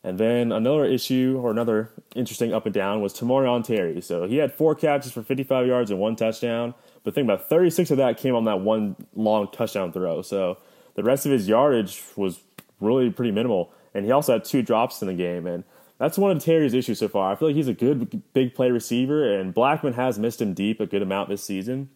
And 0.02 0.18
then 0.18 0.50
another 0.50 0.84
issue 0.84 1.38
or 1.40 1.52
another 1.52 1.90
interesting 2.16 2.52
up 2.52 2.66
and 2.66 2.74
down 2.74 3.00
was 3.00 3.14
Tamorrion 3.14 3.62
Terry. 3.62 4.00
So 4.00 4.26
he 4.26 4.38
had 4.38 4.52
four 4.52 4.74
catches 4.74 5.12
for 5.12 5.22
55 5.22 5.68
yards 5.68 5.92
and 5.92 6.00
one 6.00 6.16
touchdown. 6.16 6.74
But 7.04 7.14
think 7.14 7.26
about 7.26 7.48
36 7.48 7.92
of 7.92 7.98
that 7.98 8.18
came 8.18 8.34
on 8.34 8.44
that 8.46 8.58
one 8.60 8.96
long 9.14 9.46
touchdown 9.52 9.92
throw. 9.92 10.22
So 10.22 10.58
the 10.96 11.04
rest 11.04 11.24
of 11.26 11.32
his 11.32 11.46
yardage 11.46 12.02
was 12.16 12.40
really 12.80 13.10
pretty 13.10 13.30
minimal. 13.30 13.72
And 13.94 14.04
he 14.04 14.10
also 14.10 14.32
had 14.32 14.44
two 14.44 14.62
drops 14.62 15.00
in 15.00 15.08
the 15.08 15.14
game. 15.14 15.46
And 15.46 15.62
that's 15.98 16.18
one 16.18 16.36
of 16.36 16.42
Terry's 16.42 16.74
issues 16.74 16.98
so 16.98 17.08
far. 17.08 17.32
I 17.32 17.36
feel 17.36 17.48
like 17.48 17.56
he's 17.56 17.68
a 17.68 17.74
good 17.74 18.22
big 18.32 18.54
play 18.54 18.70
receiver, 18.70 19.32
and 19.32 19.54
Blackman 19.54 19.94
has 19.94 20.18
missed 20.18 20.40
him 20.40 20.52
deep 20.52 20.80
a 20.80 20.86
good 20.86 21.02
amount 21.02 21.28
this 21.28 21.44
season. 21.44 21.88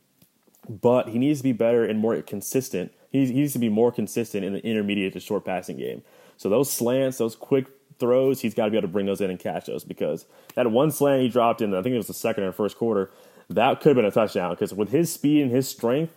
But 0.68 1.08
he 1.08 1.18
needs 1.18 1.40
to 1.40 1.44
be 1.44 1.52
better 1.52 1.84
and 1.84 1.98
more 1.98 2.20
consistent. 2.22 2.92
He 3.10 3.26
needs 3.26 3.52
to 3.54 3.58
be 3.58 3.68
more 3.68 3.90
consistent 3.90 4.44
in 4.44 4.52
the 4.52 4.64
intermediate 4.64 5.14
to 5.14 5.20
short 5.20 5.44
passing 5.44 5.76
game. 5.76 6.02
So 6.36 6.48
those 6.48 6.70
slants, 6.70 7.18
those 7.18 7.34
quick 7.34 7.66
throws, 7.98 8.40
he's 8.40 8.54
got 8.54 8.66
to 8.66 8.70
be 8.70 8.76
able 8.76 8.88
to 8.88 8.92
bring 8.92 9.06
those 9.06 9.20
in 9.20 9.30
and 9.30 9.38
catch 9.38 9.66
those 9.66 9.84
because 9.84 10.26
that 10.54 10.70
one 10.70 10.90
slant 10.90 11.22
he 11.22 11.28
dropped 11.28 11.60
in, 11.60 11.74
I 11.74 11.82
think 11.82 11.94
it 11.94 11.98
was 11.98 12.06
the 12.06 12.14
second 12.14 12.44
or 12.44 12.52
first 12.52 12.76
quarter, 12.76 13.10
that 13.50 13.80
could 13.80 13.90
have 13.90 13.96
been 13.96 14.04
a 14.04 14.10
touchdown 14.10 14.52
because 14.52 14.72
with 14.72 14.90
his 14.90 15.12
speed 15.12 15.42
and 15.42 15.50
his 15.50 15.68
strength, 15.68 16.14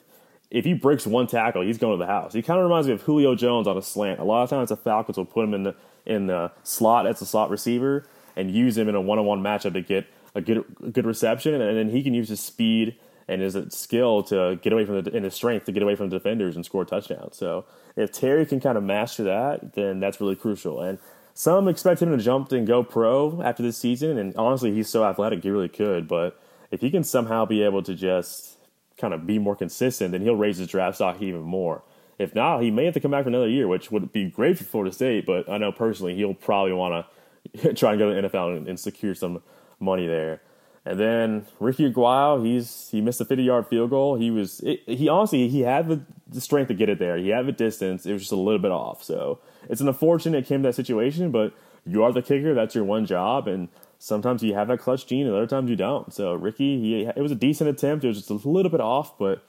if 0.54 0.64
he 0.64 0.74
breaks 0.74 1.06
one 1.08 1.26
tackle, 1.26 1.64
he's 1.64 1.80
going 1.80 2.00
to 2.00 2.06
the 2.06 2.10
house. 2.10 2.32
He 2.32 2.44
kind 2.44 2.60
of 2.60 2.64
reminds 2.64 2.88
me 2.88 2.94
of 2.94 3.02
Julio 3.02 3.34
Jones 3.34 3.68
on 3.68 3.76
a 3.76 3.82
slant. 3.82 4.20
A 4.20 4.24
lot 4.24 4.44
of 4.44 4.50
times 4.52 4.70
the 4.70 4.78
Falcons 4.78 5.18
will 5.18 5.26
put 5.26 5.44
him 5.44 5.54
in 5.54 5.64
the 5.64 5.76
in 6.06 6.28
the 6.28 6.52
slot 6.64 7.08
as 7.08 7.22
a 7.22 7.26
slot 7.26 7.50
receiver 7.50 8.06
and 8.36 8.52
use 8.52 8.78
him 8.78 8.88
in 8.88 8.96
a 8.96 9.02
one-on-one 9.02 9.42
matchup 9.42 9.74
to 9.74 9.82
get 9.82 10.06
a 10.36 10.42
good 10.42 10.64
a 10.84 10.90
good 10.90 11.06
reception, 11.06 11.60
and 11.60 11.78
then 11.78 11.90
he 11.90 12.04
can 12.04 12.14
use 12.14 12.30
his 12.30 12.40
speed 12.40 12.96
and 13.28 13.42
his 13.42 13.58
skill 13.70 14.22
to 14.22 14.60
get 14.62 14.72
away 14.72 14.86
from 14.86 15.02
the 15.02 15.12
and 15.14 15.26
his 15.26 15.34
strength 15.34 15.66
to 15.66 15.72
get 15.72 15.82
away 15.82 15.96
from 15.96 16.10
the 16.10 16.18
defenders 16.18 16.56
and 16.56 16.64
score 16.64 16.86
touchdowns. 16.86 17.36
So 17.36 17.66
if 17.96 18.12
Terry 18.12 18.46
can 18.46 18.60
kind 18.60 18.78
of 18.78 18.84
master 18.84 19.24
that, 19.24 19.74
then 19.74 20.00
that's 20.00 20.22
really 20.22 20.36
crucial. 20.36 20.82
And 20.82 21.00
some 21.34 21.68
expect 21.68 22.00
him 22.00 22.16
to 22.16 22.24
jump 22.24 22.52
and 22.52 22.68
go 22.68 22.84
pro 22.84 23.42
after 23.42 23.64
this 23.64 23.78
season, 23.78 24.20
and 24.20 24.36
honestly, 24.36 24.72
he's 24.72 24.88
so 24.90 25.04
athletic, 25.04 25.42
he 25.42 25.50
really 25.50 25.70
could. 25.70 26.08
But 26.08 26.40
if 26.70 26.82
he 26.82 26.92
can 26.92 27.04
somehow 27.04 27.46
be 27.46 27.64
able 27.64 27.82
to 27.84 27.96
just 27.96 28.53
kind 28.98 29.14
of 29.14 29.26
be 29.26 29.40
more 29.40 29.56
consistent, 29.56 30.12
then 30.12 30.22
he'll 30.22 30.36
raise 30.36 30.58
his 30.58 30.68
draft 30.68 30.96
stock 30.96 31.22
even 31.22 31.42
more. 31.42 31.84
If 32.20 32.36
not, 32.36 32.62
he 32.62 32.72
may 32.72 32.86
have 32.86 32.94
to 32.94 33.00
come 33.00 33.12
back 33.12 33.24
for 33.24 33.30
another 33.30 33.50
year, 33.50 33.68
which 33.68 33.92
would 33.92 34.12
be 34.12 34.30
great 34.30 34.58
for 34.58 34.64
Florida 34.64 34.94
State. 34.94 35.26
But 35.26 35.50
I 35.50 35.58
know 35.58 35.72
personally, 35.72 36.16
he'll 36.16 36.34
probably 36.34 36.74
want 36.74 37.06
to 37.54 37.74
try 37.76 37.92
and 37.92 38.00
go 38.00 38.14
to 38.14 38.22
the 38.22 38.28
NFL 38.28 38.58
and, 38.58 38.68
and 38.68 38.80
secure 38.80 39.16
some 39.16 39.42
money 39.80 40.08
there. 40.08 40.42
And 40.86 41.00
then 41.00 41.46
Ricky 41.60 41.90
Aguayo, 41.90 42.46
he's 42.46 42.90
he 42.92 43.00
missed 43.00 43.22
a 43.22 43.26
50 43.26 43.44
yard 43.44 43.68
field 43.68 43.90
goal. 43.90 44.16
He 44.16 44.32
was 44.32 44.60
it, 44.62 44.82
he 44.86 45.08
honestly 45.08 45.48
he 45.48 45.62
had 45.62 45.88
the, 45.88 46.02
the, 46.28 46.42
strength 46.42 46.68
to 46.68 46.74
get 46.74 46.90
it 46.90 47.00
there. 47.00 47.18
He 47.18 47.30
had 47.30 47.46
the 47.46 47.54
distance. 47.54 48.06
It 48.06 48.12
was 48.12 48.24
just 48.24 48.34
a 48.34 48.38
little 48.38 48.60
bit 48.60 48.72
off. 48.72 49.02
So 49.02 49.40
it's 49.70 49.80
an 49.80 49.88
unfortunate 49.88 50.46
came 50.46 50.62
to 50.62 50.70
that 50.70 50.74
situation, 50.74 51.32
but 51.32 51.54
you 51.86 52.04
are 52.04 52.12
the 52.12 52.22
kicker. 52.22 52.54
That's 52.54 52.76
your 52.76 52.84
one 52.84 53.06
job, 53.06 53.48
and 53.48 53.70
sometimes 54.04 54.44
you 54.44 54.54
have 54.54 54.68
that 54.68 54.80
clutch 54.80 55.08
gene, 55.08 55.26
and 55.26 55.34
other 55.34 55.48
times 55.48 55.70
you 55.70 55.78
don't. 55.78 56.14
So 56.14 56.34
Ricky, 56.34 56.80
he 56.80 57.06
it 57.06 57.22
was 57.22 57.32
a 57.32 57.36
decent 57.36 57.70
attempt. 57.70 58.04
It 58.04 58.10
was 58.10 58.18
just 58.18 58.30
a 58.30 58.50
little 58.50 58.70
bit 58.70 58.82
off, 58.82 59.18
but 59.18 59.48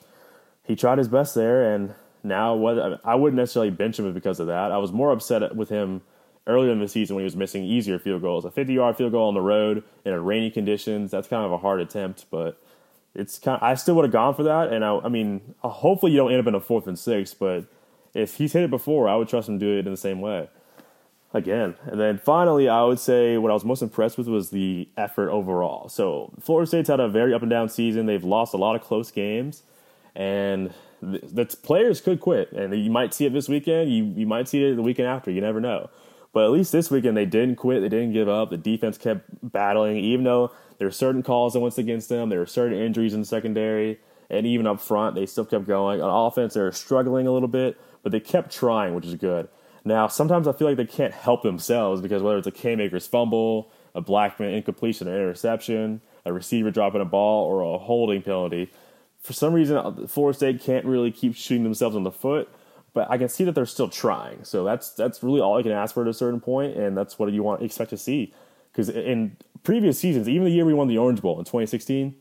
he 0.62 0.76
tried 0.76 0.98
his 0.98 1.08
best 1.08 1.34
there. 1.34 1.74
And 1.74 1.94
now 2.22 2.54
what 2.54 3.00
I 3.04 3.16
wouldn't 3.16 3.36
necessarily 3.36 3.70
bench 3.70 3.98
him 3.98 4.12
because 4.12 4.38
of 4.38 4.46
that. 4.46 4.70
I 4.70 4.78
was 4.78 4.92
more 4.92 5.10
upset 5.10 5.56
with 5.56 5.70
him 5.70 6.02
earlier 6.46 6.70
in 6.70 6.78
the 6.78 6.86
season 6.86 7.16
when 7.16 7.22
he 7.22 7.24
was 7.24 7.34
missing 7.34 7.64
easier 7.64 7.98
field 7.98 8.22
goals. 8.22 8.44
A 8.44 8.50
50 8.50 8.72
yard 8.72 8.96
field 8.96 9.10
goal 9.10 9.26
on 9.26 9.34
the 9.34 9.40
road 9.40 9.82
in 10.04 10.12
a 10.12 10.20
rainy 10.20 10.50
conditions, 10.50 11.10
that's 11.10 11.26
kind 11.26 11.44
of 11.44 11.50
a 11.50 11.58
hard 11.58 11.80
attempt, 11.80 12.26
but 12.30 12.62
it's 13.12 13.38
kind 13.40 13.56
of, 13.56 13.62
I 13.62 13.74
still 13.74 13.96
would 13.96 14.04
have 14.04 14.12
gone 14.12 14.34
for 14.34 14.44
that. 14.44 14.72
And 14.72 14.84
I, 14.84 14.98
I 14.98 15.08
mean, 15.08 15.54
hopefully 15.58 16.12
you 16.12 16.18
don't 16.18 16.30
end 16.30 16.40
up 16.40 16.46
in 16.46 16.54
a 16.54 16.60
fourth 16.60 16.86
and 16.86 16.98
six, 16.98 17.34
but 17.34 17.66
if 18.14 18.36
he's 18.36 18.52
hit 18.52 18.62
it 18.62 18.70
before, 18.70 19.08
I 19.08 19.16
would 19.16 19.28
trust 19.28 19.48
him 19.48 19.58
to 19.58 19.66
do 19.66 19.78
it 19.78 19.86
in 19.86 19.92
the 19.92 19.96
same 19.96 20.20
way. 20.20 20.48
Again. 21.34 21.74
And 21.84 22.00
then 22.00 22.18
finally, 22.18 22.68
I 22.68 22.84
would 22.84 23.00
say 23.00 23.38
what 23.38 23.50
I 23.50 23.54
was 23.54 23.64
most 23.64 23.82
impressed 23.82 24.16
with 24.16 24.28
was 24.28 24.50
the 24.50 24.88
effort 24.96 25.30
overall. 25.30 25.88
So 25.88 26.32
Florida 26.40 26.68
State's 26.68 26.88
had 26.88 27.00
a 27.00 27.08
very 27.08 27.34
up 27.34 27.42
and 27.42 27.50
down 27.50 27.68
season. 27.68 28.06
They've 28.06 28.22
lost 28.22 28.54
a 28.54 28.56
lot 28.56 28.76
of 28.76 28.82
close 28.82 29.10
games. 29.10 29.64
And 30.14 30.72
the, 31.02 31.18
the 31.24 31.44
players 31.44 32.00
could 32.00 32.20
quit. 32.20 32.52
And 32.52 32.72
you 32.72 32.88
might 32.88 33.12
see 33.12 33.26
it 33.26 33.32
this 33.32 33.48
weekend. 33.48 33.92
You, 33.92 34.04
you 34.16 34.26
might 34.28 34.46
see 34.46 34.62
it 34.62 34.76
the 34.76 34.82
weekend 34.82 35.08
after. 35.08 35.32
You 35.32 35.40
never 35.40 35.60
know. 35.60 35.90
But 36.32 36.44
at 36.44 36.50
least 36.52 36.70
this 36.70 36.88
weekend 36.88 37.16
they 37.16 37.26
didn't 37.26 37.56
quit. 37.56 37.82
They 37.82 37.88
didn't 37.88 38.12
give 38.12 38.28
up. 38.28 38.50
The 38.50 38.56
defense 38.56 38.96
kept 38.96 39.28
battling, 39.42 39.96
even 39.96 40.24
though 40.24 40.52
there 40.78 40.86
were 40.86 40.92
certain 40.92 41.24
calls 41.24 41.54
that 41.54 41.60
went 41.60 41.78
against 41.78 42.08
them. 42.08 42.28
There 42.28 42.40
were 42.40 42.46
certain 42.46 42.78
injuries 42.78 43.12
in 43.12 43.20
the 43.20 43.26
secondary, 43.26 43.98
and 44.30 44.46
even 44.46 44.66
up 44.66 44.80
front 44.80 45.14
they 45.14 45.26
still 45.26 45.44
kept 45.44 45.66
going. 45.66 46.00
On 46.00 46.26
offense, 46.26 46.54
they 46.54 46.60
were 46.60 46.72
struggling 46.72 47.26
a 47.26 47.32
little 47.32 47.48
bit, 47.48 47.76
but 48.02 48.12
they 48.12 48.20
kept 48.20 48.52
trying, 48.52 48.94
which 48.94 49.06
is 49.06 49.14
good. 49.14 49.48
Now 49.84 50.08
sometimes 50.08 50.48
I 50.48 50.52
feel 50.52 50.68
like 50.68 50.76
they 50.76 50.86
can't 50.86 51.14
help 51.14 51.42
themselves 51.42 52.00
because 52.00 52.22
whether 52.22 52.38
it's 52.38 52.46
a 52.46 52.52
Cam 52.52 52.80
Akers' 52.80 53.06
fumble, 53.06 53.70
a 53.94 54.00
Blackman 54.00 54.54
incompletion 54.54 55.08
or 55.08 55.14
interception, 55.14 56.00
a 56.24 56.32
receiver 56.32 56.70
dropping 56.70 57.00
a 57.00 57.04
ball, 57.04 57.46
or 57.46 57.62
a 57.62 57.78
holding 57.78 58.22
penalty, 58.22 58.70
for 59.20 59.32
some 59.32 59.52
reason 59.52 59.76
uh, 59.76 60.06
Florida 60.06 60.36
State 60.36 60.60
can't 60.62 60.84
really 60.84 61.10
keep 61.10 61.36
shooting 61.36 61.64
themselves 61.64 61.96
in 61.96 62.02
the 62.02 62.10
foot 62.10 62.48
but 62.94 63.10
I 63.10 63.18
can 63.18 63.28
see 63.28 63.44
that 63.44 63.54
they're 63.54 63.66
still 63.66 63.88
trying. 63.88 64.44
So 64.44 64.64
that's 64.64 64.92
that's 64.92 65.22
really 65.22 65.40
all 65.40 65.58
I 65.58 65.62
can 65.62 65.72
ask 65.72 65.92
for 65.92 66.02
at 66.02 66.08
a 66.08 66.14
certain 66.14 66.40
point, 66.40 66.76
and 66.76 66.96
that's 66.96 67.18
what 67.18 67.30
you 67.32 67.42
want 67.42 67.62
expect 67.62 67.90
to 67.90 67.98
see. 67.98 68.32
Because 68.72 68.88
in 68.88 69.36
previous 69.64 69.98
seasons, 69.98 70.28
even 70.28 70.44
the 70.44 70.50
year 70.50 70.64
we 70.64 70.72
won 70.72 70.88
the 70.88 70.98
Orange 70.98 71.20
Bowl 71.20 71.38
in 71.38 71.44
2016, 71.44 72.14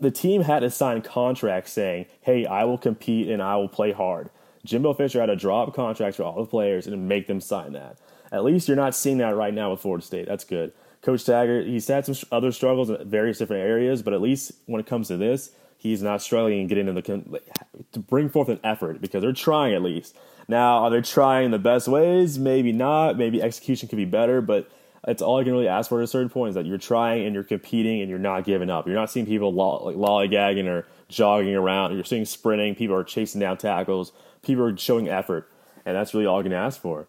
the 0.00 0.10
team 0.10 0.42
had 0.42 0.60
to 0.60 0.70
sign 0.70 1.00
contracts 1.02 1.72
saying, 1.72 2.06
"Hey, 2.20 2.44
I 2.44 2.64
will 2.64 2.78
compete 2.78 3.28
and 3.28 3.40
I 3.40 3.56
will 3.56 3.68
play 3.68 3.92
hard." 3.92 4.28
Jimbo 4.64 4.94
Fisher 4.94 5.20
had 5.20 5.26
to 5.26 5.36
drop 5.36 5.74
contracts 5.74 6.16
for 6.16 6.22
all 6.22 6.40
the 6.40 6.48
players 6.48 6.86
and 6.86 7.08
make 7.08 7.26
them 7.26 7.40
sign 7.40 7.72
that. 7.72 7.98
At 8.30 8.44
least 8.44 8.68
you're 8.68 8.76
not 8.76 8.94
seeing 8.94 9.18
that 9.18 9.36
right 9.36 9.52
now 9.52 9.70
with 9.70 9.80
Florida 9.80 10.04
State. 10.04 10.26
That's 10.26 10.44
good. 10.44 10.72
Coach 11.02 11.24
Taggart, 11.24 11.66
he's 11.66 11.88
had 11.88 12.06
some 12.06 12.14
other 12.30 12.52
struggles 12.52 12.88
in 12.88 13.08
various 13.08 13.38
different 13.38 13.62
areas, 13.62 14.02
but 14.02 14.14
at 14.14 14.20
least 14.20 14.52
when 14.66 14.80
it 14.80 14.86
comes 14.86 15.08
to 15.08 15.16
this, 15.16 15.50
he's 15.76 16.00
not 16.00 16.22
struggling 16.22 16.60
and 16.60 16.68
getting 16.68 16.86
into 16.86 17.02
the 17.02 17.42
to 17.90 17.98
bring 17.98 18.28
forth 18.28 18.48
an 18.48 18.60
effort 18.62 19.00
because 19.00 19.22
they're 19.22 19.32
trying 19.32 19.74
at 19.74 19.82
least. 19.82 20.16
Now, 20.48 20.84
are 20.84 20.90
they 20.90 21.00
trying 21.00 21.50
the 21.50 21.58
best 21.58 21.88
ways? 21.88 22.38
Maybe 22.38 22.72
not. 22.72 23.18
Maybe 23.18 23.42
execution 23.42 23.88
could 23.88 23.96
be 23.96 24.04
better, 24.04 24.40
but 24.40 24.70
it's 25.06 25.22
all 25.22 25.38
I 25.38 25.44
can 25.44 25.52
really 25.52 25.68
ask 25.68 25.88
for 25.88 26.00
at 26.00 26.04
a 26.04 26.08
certain 26.08 26.28
point 26.28 26.50
is 26.50 26.54
that 26.54 26.66
you're 26.66 26.78
trying 26.78 27.24
and 27.26 27.34
you're 27.34 27.44
competing 27.44 28.00
and 28.00 28.08
you're 28.08 28.18
not 28.18 28.44
giving 28.44 28.70
up. 28.70 28.86
You're 28.86 28.94
not 28.94 29.10
seeing 29.10 29.26
people 29.26 29.52
like 29.52 29.96
lollygagging 29.96 30.66
or 30.68 30.86
jogging 31.08 31.54
around. 31.54 31.94
You're 31.94 32.04
seeing 32.04 32.24
sprinting. 32.24 32.74
People 32.74 32.96
are 32.96 33.04
chasing 33.04 33.40
down 33.40 33.58
tackles. 33.58 34.12
People 34.42 34.64
are 34.64 34.76
showing 34.76 35.08
effort, 35.08 35.50
and 35.84 35.96
that's 35.96 36.14
really 36.14 36.26
all 36.26 36.40
I 36.40 36.42
can 36.42 36.52
ask 36.52 36.80
for. 36.80 37.06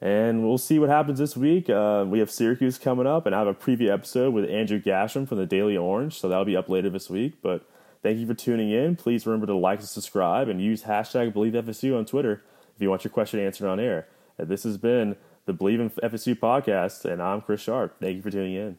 And 0.00 0.42
we'll 0.42 0.58
see 0.58 0.78
what 0.78 0.88
happens 0.88 1.18
this 1.18 1.36
week. 1.36 1.68
Uh, 1.68 2.04
we 2.08 2.20
have 2.20 2.30
Syracuse 2.30 2.78
coming 2.78 3.06
up, 3.06 3.26
and 3.26 3.34
I 3.34 3.38
have 3.38 3.48
a 3.48 3.54
preview 3.54 3.90
episode 3.90 4.32
with 4.32 4.48
Andrew 4.48 4.80
Gasham 4.80 5.28
from 5.28 5.38
the 5.38 5.46
Daily 5.46 5.76
Orange, 5.76 6.18
so 6.18 6.28
that'll 6.28 6.44
be 6.44 6.56
up 6.56 6.68
later 6.68 6.88
this 6.88 7.10
week. 7.10 7.34
But 7.42 7.66
Thank 8.02 8.18
you 8.18 8.26
for 8.26 8.34
tuning 8.34 8.70
in. 8.70 8.96
Please 8.96 9.26
remember 9.26 9.46
to 9.46 9.54
like 9.54 9.80
and 9.80 9.88
subscribe 9.88 10.48
and 10.48 10.60
use 10.60 10.84
hashtag 10.84 11.32
BelieveFSU 11.32 11.96
on 11.96 12.06
Twitter 12.06 12.42
if 12.74 12.80
you 12.80 12.88
want 12.88 13.04
your 13.04 13.10
question 13.10 13.40
answered 13.40 13.68
on 13.68 13.78
air. 13.78 14.08
And 14.38 14.48
this 14.48 14.62
has 14.62 14.78
been 14.78 15.16
the 15.50 15.54
Believe 15.54 15.80
in 15.80 15.90
FSU 15.90 16.36
podcast, 16.36 17.04
and 17.04 17.20
I'm 17.20 17.40
Chris 17.40 17.60
Sharp. 17.60 17.96
Thank 18.00 18.16
you 18.16 18.22
for 18.22 18.30
tuning 18.30 18.54
in. 18.54 18.78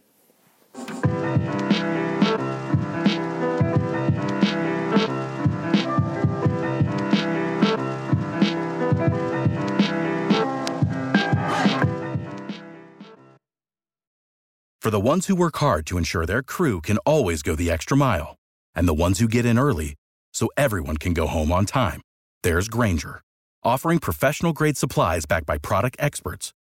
For 14.80 14.90
the 14.90 15.00
ones 15.00 15.28
who 15.28 15.36
work 15.36 15.58
hard 15.58 15.86
to 15.88 15.98
ensure 15.98 16.26
their 16.26 16.42
crew 16.42 16.80
can 16.80 16.98
always 17.00 17.42
go 17.44 17.56
the 17.56 17.70
extra 17.70 17.98
mile, 17.98 18.36
and 18.74 18.88
the 18.88 18.94
ones 18.94 19.20
who 19.20 19.28
get 19.28 19.46
in 19.46 19.60
early 19.60 19.96
so 20.34 20.48
everyone 20.56 20.96
can 20.96 21.14
go 21.14 21.28
home 21.28 21.52
on 21.52 21.66
time, 21.66 22.02
there's 22.44 22.70
Grainger, 22.70 23.22
offering 23.62 24.00
professional 24.00 24.54
grade 24.54 24.78
supplies 24.78 25.26
backed 25.26 25.46
by 25.46 25.58
product 25.58 25.98
experts 26.00 26.54